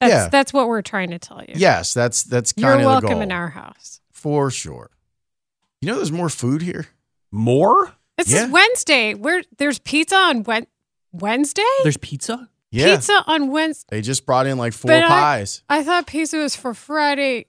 That's, 0.00 0.12
Yeah. 0.12 0.28
that's 0.28 0.52
what 0.52 0.68
we're 0.68 0.82
trying 0.82 1.10
to 1.10 1.18
tell 1.18 1.42
you. 1.42 1.54
Yes, 1.56 1.92
that's 1.94 2.22
that's 2.22 2.54
you're 2.56 2.68
kind 2.70 2.80
of 2.80 2.84
the 2.84 2.88
welcome 2.88 3.08
goal 3.10 3.20
in 3.22 3.32
our 3.32 3.48
house. 3.48 4.00
for 4.12 4.50
sure. 4.52 4.90
You 5.80 5.88
know, 5.88 5.96
there's 5.96 6.12
more 6.12 6.28
food 6.28 6.62
here. 6.62 6.86
More? 7.30 7.92
This 8.16 8.30
Yeah. 8.30 8.44
is 8.46 8.50
Wednesday. 8.50 9.14
Where 9.14 9.42
there's 9.58 9.78
pizza 9.78 10.16
on 10.16 10.42
Wed- 10.42 10.66
Wednesday. 11.12 11.62
There's 11.82 11.96
pizza. 11.96 12.48
Yeah, 12.70 12.96
Pizza 12.96 13.24
on 13.26 13.48
Wednesday. 13.50 13.86
they 13.96 14.02
just 14.02 14.26
brought 14.26 14.46
in 14.46 14.58
like 14.58 14.74
four 14.74 14.90
But 14.90 15.04
pies. 15.08 15.62
I 15.70 15.82
thought 15.82 16.06
pizza 16.06 16.36
was 16.36 16.54
for 16.54 16.74
Friday. 16.74 17.46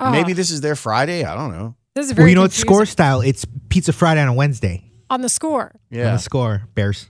Oh, 0.00 0.10
Maybe 0.10 0.32
this 0.32 0.50
is 0.50 0.60
their 0.62 0.74
Friday. 0.74 1.24
I 1.24 1.36
don't 1.36 1.52
know. 1.52 1.76
this 1.94 2.06
is 2.06 2.12
very 2.12 2.24
Well, 2.24 2.28
you 2.30 2.34
know, 2.36 2.44
it's 2.44 2.56
score 2.56 2.84
style. 2.84 3.20
It's 3.20 3.44
Pizza 3.68 3.92
Friday 3.92 4.20
on 4.20 4.28
a 4.28 4.32
Wednesday. 4.34 4.84
on 5.10 5.20
the 5.22 5.28
score. 5.28 5.70
On 5.92 5.98
Yeah, 5.98 6.12
the 6.12 6.18
score, 6.18 6.62
Bears. 6.74 7.08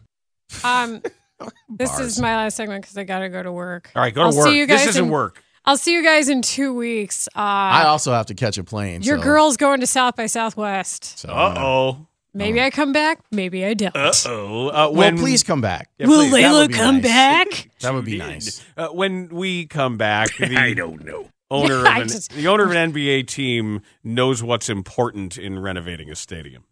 Um, 0.62 1.02
this 1.70 1.98
is 1.98 2.20
my 2.20 2.36
last 2.36 2.56
segment 2.56 2.82
because 2.82 2.96
I 2.98 3.04
got 3.04 3.20
to 3.20 3.28
go 3.30 3.42
to 3.42 3.50
work. 3.52 3.90
All 3.96 4.02
right, 4.02 4.14
go 4.14 4.20
to 4.22 4.26
I'll 4.26 4.32
see 4.32 4.38
work. 4.40 4.52
you 4.54 4.66
This 4.66 4.80
guys 4.82 4.88
isn't 4.90 5.04
in- 5.06 5.10
work. 5.10 5.42
I'll 5.68 5.76
see 5.76 5.92
you 5.92 6.02
guys 6.02 6.30
in 6.30 6.40
two 6.40 6.72
weeks. 6.72 7.28
Uh, 7.36 7.40
I 7.40 7.84
also 7.84 8.12
have 8.12 8.24
to 8.26 8.34
catch 8.34 8.56
a 8.56 8.64
plane. 8.64 9.02
your 9.02 9.18
so- 9.18 9.22
girl's 9.24 9.56
going 9.58 9.80
to 9.80 9.86
South 9.86 10.16
by 10.16 10.24
Southwest. 10.26 11.18
So, 11.18 11.28
Uh 11.28 11.54
oh. 11.58 12.06
Maybe 12.34 12.60
I 12.60 12.70
come 12.70 12.92
back. 12.92 13.20
Maybe 13.32 13.64
I 13.66 13.74
don't. 13.74 13.94
Uh 13.96 14.12
oh. 14.26 14.68
Uh, 14.68 14.90
Well, 14.92 15.12
please 15.12 15.42
come 15.42 15.60
back. 15.60 15.90
Yeah, 15.98 16.06
Will 16.06 16.28
please. 16.30 16.44
Layla 16.44 16.72
come 16.72 16.96
nice. 16.96 17.02
back? 17.04 17.70
That 17.80 17.92
would 17.94 18.04
be 18.06 18.16
nice. 18.16 18.64
Uh, 18.76 18.88
when 18.88 19.28
we 19.28 19.66
come 19.66 19.96
back, 19.98 20.34
the 20.38 20.56
I 20.56 20.72
don't 20.72 21.04
know. 21.04 21.28
owner 21.50 21.80
of 21.80 21.84
an, 21.86 22.08
just- 22.08 22.30
the 22.32 22.46
owner 22.48 22.64
of 22.64 22.70
an 22.72 22.92
NBA 22.92 23.26
team 23.26 23.82
knows 24.02 24.42
what's 24.42 24.68
important 24.70 25.36
in 25.36 25.58
renovating 25.58 26.10
a 26.10 26.14
stadium. 26.16 26.64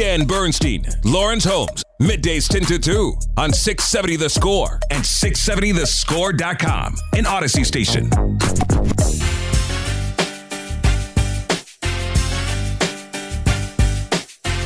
Dan 0.00 0.26
Bernstein, 0.26 0.82
Lawrence 1.04 1.44
Holmes, 1.44 1.84
middays 2.00 2.48
10 2.48 2.62
to 2.62 2.78
2 2.78 3.14
on 3.36 3.52
670 3.52 4.16
The 4.16 4.30
Score 4.30 4.80
and 4.90 5.04
670thescore.com, 5.04 6.96
an 7.16 7.24
Audacy 7.24 7.66
station. 7.66 8.08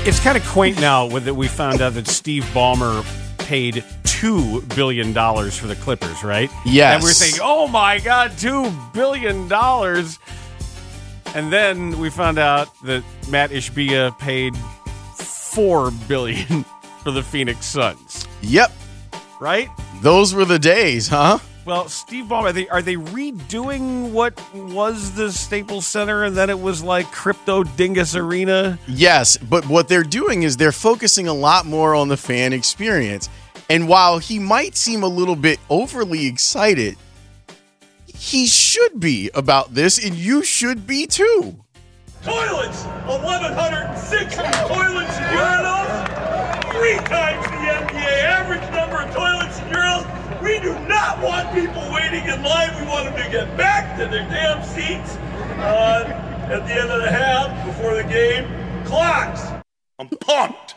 It's 0.07 0.21
kind 0.21 0.39
of 0.39 0.45
quaint 0.47 0.81
now 0.81 1.07
with 1.09 1.25
that 1.25 1.35
we 1.35 1.49
found 1.49 1.81
out 1.81 1.95
that 1.95 2.07
Steve 2.07 2.45
Ballmer 2.55 3.05
paid 3.39 3.83
two 4.05 4.63
billion 4.77 5.13
dollars 5.13 5.59
for 5.59 5.67
the 5.67 5.75
Clippers, 5.75 6.23
right? 6.23 6.49
Yes. 6.65 6.95
And 6.95 7.03
we're 7.03 7.13
thinking, 7.13 7.41
oh 7.43 7.67
my 7.67 7.99
god, 7.99 8.39
two 8.39 8.73
billion 8.93 9.49
dollars. 9.49 10.17
And 11.35 11.53
then 11.53 11.99
we 11.99 12.09
found 12.09 12.39
out 12.39 12.69
that 12.85 13.03
Matt 13.29 13.51
Ishbia 13.51 14.17
paid 14.21 14.55
four 15.55 15.91
billion 16.09 16.65
for 17.03 17.11
the 17.11 17.23
Phoenix 17.23 17.67
Suns, 17.67 18.27
Yep, 18.43 18.73
right? 19.41 19.69
those 20.03 20.35
were 20.35 20.45
the 20.45 20.59
days, 20.59 21.09
huh? 21.09 21.39
Well, 21.65 21.89
Steve 21.89 22.27
Ballmer, 22.27 22.43
are 22.49 22.53
they, 22.53 22.69
are 22.69 22.83
they 22.83 22.97
redoing 22.97 24.11
what 24.13 24.39
was 24.55 25.13
the 25.13 25.33
Staples 25.33 25.87
Center 25.87 26.25
and 26.25 26.37
then 26.37 26.51
it 26.51 26.61
was 26.61 26.83
like 26.83 27.11
Crypto 27.11 27.65
Dingus 27.65 28.15
Arena? 28.15 28.79
Yes, 28.87 29.39
but 29.39 29.67
what 29.67 29.89
they're 29.89 30.03
doing 30.03 30.43
is 30.43 30.59
they're 30.59 30.73
focusing 30.73 31.27
a 31.27 31.33
lot 31.33 31.65
more 31.65 31.95
on 31.95 32.09
the 32.09 32.19
fan 32.19 32.53
experience. 32.53 33.31
And 33.71 33.89
while 33.89 34.19
he 34.19 34.39
might 34.39 34.77
seem 34.77 35.03
a 35.05 35.09
little 35.09 35.37
bit 35.37 35.59
overly 35.71 36.27
excited, 36.27 36.99
he 38.15 38.47
should 38.47 39.01
be 39.01 39.31
about 39.35 39.73
this, 39.73 40.05
and 40.05 40.15
you 40.15 40.45
should 40.45 40.87
be 40.87 41.07
too. 41.07 41.57
Toilets! 42.23 42.85
1,160 43.07 44.37
toilets 44.69 45.17
times 46.99 47.45
the 47.47 47.97
NBA 47.97 48.23
average 48.25 48.63
number 48.73 49.03
of 49.03 49.15
toilets 49.15 49.59
and 49.59 49.75
urinals! 49.75 50.43
We 50.43 50.61
do 50.61 50.73
not 50.87 51.23
want 51.23 51.55
people 51.55 51.83
waiting 51.93 52.25
in 52.29 52.43
line. 52.43 52.71
We 52.81 52.87
want 52.87 53.07
them 53.07 53.25
to 53.25 53.31
get 53.31 53.57
back 53.57 53.97
to 53.99 54.07
their 54.07 54.29
damn 54.29 54.63
seats 54.65 55.17
uh, 55.59 56.05
at 56.51 56.67
the 56.67 56.75
end 56.75 56.91
of 56.91 57.03
the 57.03 57.11
half 57.11 57.67
before 57.67 57.95
the 57.95 58.05
game. 58.05 58.47
Clocks! 58.85 59.43
I'm 59.99 60.09
pumped! 60.09 60.75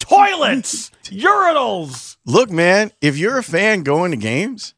Toilets! 0.00 0.90
Urinals! 1.04 2.16
Look, 2.26 2.50
man, 2.50 2.90
if 3.00 3.16
you're 3.16 3.38
a 3.38 3.42
fan 3.42 3.82
going 3.82 4.10
to 4.10 4.16
games, 4.16 4.74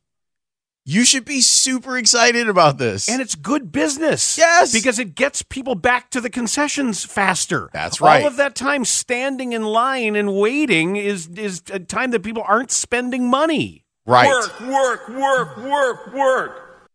you 0.89 1.05
should 1.05 1.24
be 1.24 1.41
super 1.41 1.99
excited 1.99 2.49
about 2.49 2.78
this. 2.78 3.09
And 3.09 3.20
it's 3.20 3.34
good 3.34 3.72
business. 3.72 4.39
Yes. 4.39 4.72
Because 4.72 5.01
it 5.01 5.16
gets 5.16 5.43
people 5.43 5.74
back 5.74 6.11
to 6.11 6.20
the 6.20 6.30
concessions 6.30 7.05
faster. 7.05 7.68
That's 7.72 8.01
right. 8.01 8.22
All 8.22 8.28
of 8.28 8.37
that 8.37 8.55
time 8.55 8.84
standing 8.84 9.53
in 9.53 9.64
line 9.64 10.14
and 10.14 10.32
waiting 10.34 10.95
is 10.95 11.26
is 11.26 11.62
a 11.72 11.80
time 11.80 12.12
that 12.12 12.22
people 12.22 12.45
aren't 12.47 12.70
spending 12.70 13.28
money. 13.28 13.84
right. 14.07 14.28
Work, 14.28 14.61
work, 14.61 15.09
work, 15.09 15.57
work, 15.57 16.14
work! 16.14 16.89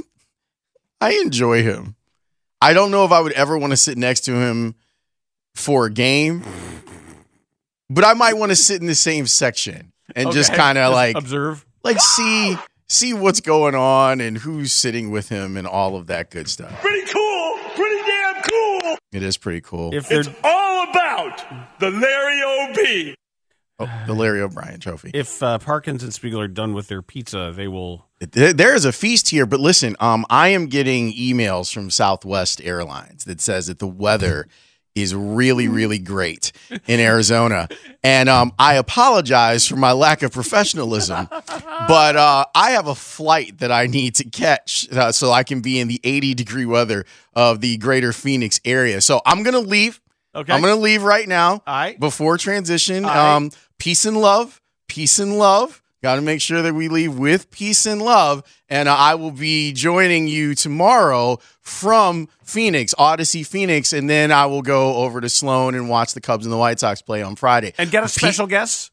I 1.02 1.12
enjoy 1.22 1.62
him. 1.62 1.96
I 2.62 2.72
don't 2.72 2.90
know 2.90 3.04
if 3.04 3.12
I 3.12 3.20
would 3.20 3.32
ever 3.32 3.58
want 3.58 3.72
to 3.72 3.76
sit 3.76 3.98
next 3.98 4.22
to 4.22 4.32
him 4.32 4.74
for 5.54 5.84
a 5.84 5.90
game, 5.90 6.42
but 7.90 8.04
I 8.04 8.14
might 8.14 8.38
want 8.38 8.52
to 8.52 8.56
sit 8.56 8.80
in 8.80 8.86
the 8.86 8.94
same 8.94 9.26
section 9.26 9.92
and 10.16 10.32
just 10.32 10.54
kind 10.54 10.78
of 10.78 10.94
like 10.94 11.14
observe. 11.14 11.66
like 11.82 12.00
see 12.00 12.56
see 12.88 13.12
what's 13.12 13.40
going 13.40 13.74
on 13.74 14.20
and 14.20 14.38
who's 14.38 14.72
sitting 14.72 15.10
with 15.10 15.28
him 15.28 15.56
and 15.56 15.66
all 15.66 15.96
of 15.96 16.06
that 16.08 16.30
good 16.30 16.48
stuff. 16.48 16.72
Pretty 16.80 17.10
cool. 17.12 17.58
Pretty 17.74 18.02
damn 18.06 18.42
cool. 18.42 18.96
It 19.12 19.22
is 19.22 19.36
pretty 19.36 19.60
cool. 19.60 19.94
If 19.94 20.10
It's 20.10 20.28
all 20.42 20.90
about 20.90 21.42
the 21.80 21.90
Larry 21.90 22.40
O.B. 22.44 23.14
Oh, 23.80 23.90
the 24.06 24.14
Larry 24.14 24.40
O'Brien 24.40 24.78
Trophy. 24.78 25.10
if 25.14 25.42
uh, 25.42 25.58
Parkins 25.58 26.04
and 26.04 26.14
Spiegel 26.14 26.40
are 26.40 26.46
done 26.46 26.74
with 26.74 26.86
their 26.86 27.02
pizza, 27.02 27.52
they 27.54 27.66
will. 27.66 28.06
There 28.20 28.52
there 28.52 28.74
is 28.74 28.84
a 28.84 28.92
feast 28.92 29.30
here, 29.30 29.46
but 29.46 29.58
listen, 29.58 29.96
um, 29.98 30.24
I 30.30 30.48
am 30.48 30.66
getting 30.66 31.12
emails 31.12 31.74
from 31.74 31.90
Southwest 31.90 32.60
Airlines 32.62 33.24
that 33.24 33.40
says 33.40 33.66
that 33.66 33.80
the 33.80 33.88
weather 33.88 34.46
is 34.94 35.14
really, 35.14 35.68
really 35.68 35.98
great 35.98 36.52
in 36.86 37.00
Arizona, 37.00 37.68
and 38.02 38.28
um, 38.28 38.52
I 38.58 38.74
apologize 38.74 39.66
for 39.66 39.76
my 39.76 39.92
lack 39.92 40.22
of 40.22 40.32
professionalism, 40.32 41.28
but 41.88 42.16
uh, 42.16 42.44
I 42.54 42.70
have 42.70 42.86
a 42.86 42.94
flight 42.94 43.58
that 43.58 43.72
I 43.72 43.86
need 43.86 44.16
to 44.16 44.24
catch 44.24 44.90
uh, 44.92 45.12
so 45.12 45.32
I 45.32 45.42
can 45.42 45.60
be 45.60 45.78
in 45.78 45.88
the 45.88 46.00
80 46.04 46.34
degree 46.34 46.66
weather 46.66 47.04
of 47.34 47.60
the 47.60 47.76
greater 47.78 48.12
Phoenix 48.12 48.60
area. 48.64 49.00
So 49.00 49.20
I'm 49.26 49.42
gonna 49.42 49.60
leave. 49.60 50.00
Okay. 50.34 50.52
I'm 50.52 50.60
gonna 50.60 50.76
leave 50.76 51.02
right 51.02 51.28
now. 51.28 51.52
All 51.52 51.60
right. 51.66 51.98
Before 51.98 52.38
transition, 52.38 53.04
right. 53.04 53.34
um, 53.36 53.50
peace 53.78 54.04
and 54.04 54.16
love. 54.16 54.60
Peace 54.88 55.18
and 55.18 55.38
love. 55.38 55.82
Got 56.04 56.16
to 56.16 56.20
make 56.20 56.42
sure 56.42 56.60
that 56.60 56.74
we 56.74 56.88
leave 56.88 57.18
with 57.18 57.50
peace 57.50 57.86
and 57.86 58.02
love. 58.02 58.42
And 58.68 58.90
uh, 58.90 58.94
I 58.94 59.14
will 59.14 59.30
be 59.30 59.72
joining 59.72 60.28
you 60.28 60.54
tomorrow 60.54 61.38
from 61.62 62.28
Phoenix, 62.46 62.94
Audacy 62.98 63.46
Phoenix, 63.46 63.92
and 63.92 64.08
then 64.08 64.30
I 64.32 64.46
will 64.46 64.62
go 64.62 64.96
over 64.96 65.20
to 65.20 65.28
Sloan 65.28 65.74
and 65.74 65.88
watch 65.88 66.14
the 66.14 66.20
Cubs 66.20 66.44
and 66.46 66.52
the 66.52 66.56
White 66.58 66.80
Sox 66.80 67.02
play 67.02 67.22
on 67.22 67.36
Friday. 67.36 67.72
And 67.78 67.90
get 67.90 68.02
a 68.02 68.06
Pe- 68.06 68.12
special 68.12 68.46
guest. 68.46 68.90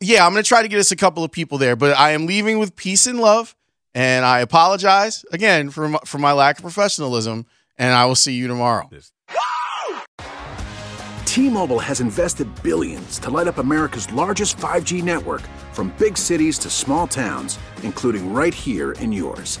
yeah, 0.00 0.24
I'm 0.26 0.32
going 0.32 0.42
to 0.42 0.48
try 0.48 0.62
to 0.62 0.68
get 0.68 0.78
us 0.80 0.90
a 0.92 0.96
couple 0.96 1.24
of 1.24 1.30
people 1.32 1.58
there, 1.58 1.76
but 1.76 1.96
I 1.96 2.10
am 2.12 2.26
leaving 2.26 2.58
with 2.58 2.76
peace 2.76 3.06
and 3.06 3.18
love. 3.20 3.54
And 3.94 4.24
I 4.24 4.40
apologize 4.40 5.24
again 5.32 5.70
for 5.70 5.88
my, 5.88 5.98
for 6.04 6.18
my 6.18 6.32
lack 6.32 6.58
of 6.58 6.62
professionalism. 6.62 7.46
And 7.78 7.94
I 7.94 8.04
will 8.06 8.14
see 8.16 8.32
you 8.34 8.46
tomorrow. 8.48 8.88
T-Mobile 11.24 11.78
has 11.78 12.00
invested 12.00 12.48
billions 12.62 13.18
to 13.20 13.30
light 13.30 13.46
up 13.46 13.58
America's 13.58 14.12
largest 14.12 14.56
5G 14.56 15.02
network 15.02 15.42
from 15.72 15.94
big 15.98 16.18
cities 16.18 16.58
to 16.60 16.70
small 16.70 17.06
towns, 17.06 17.58
including 17.82 18.32
right 18.32 18.52
here 18.54 18.92
in 18.92 19.12
yours. 19.12 19.60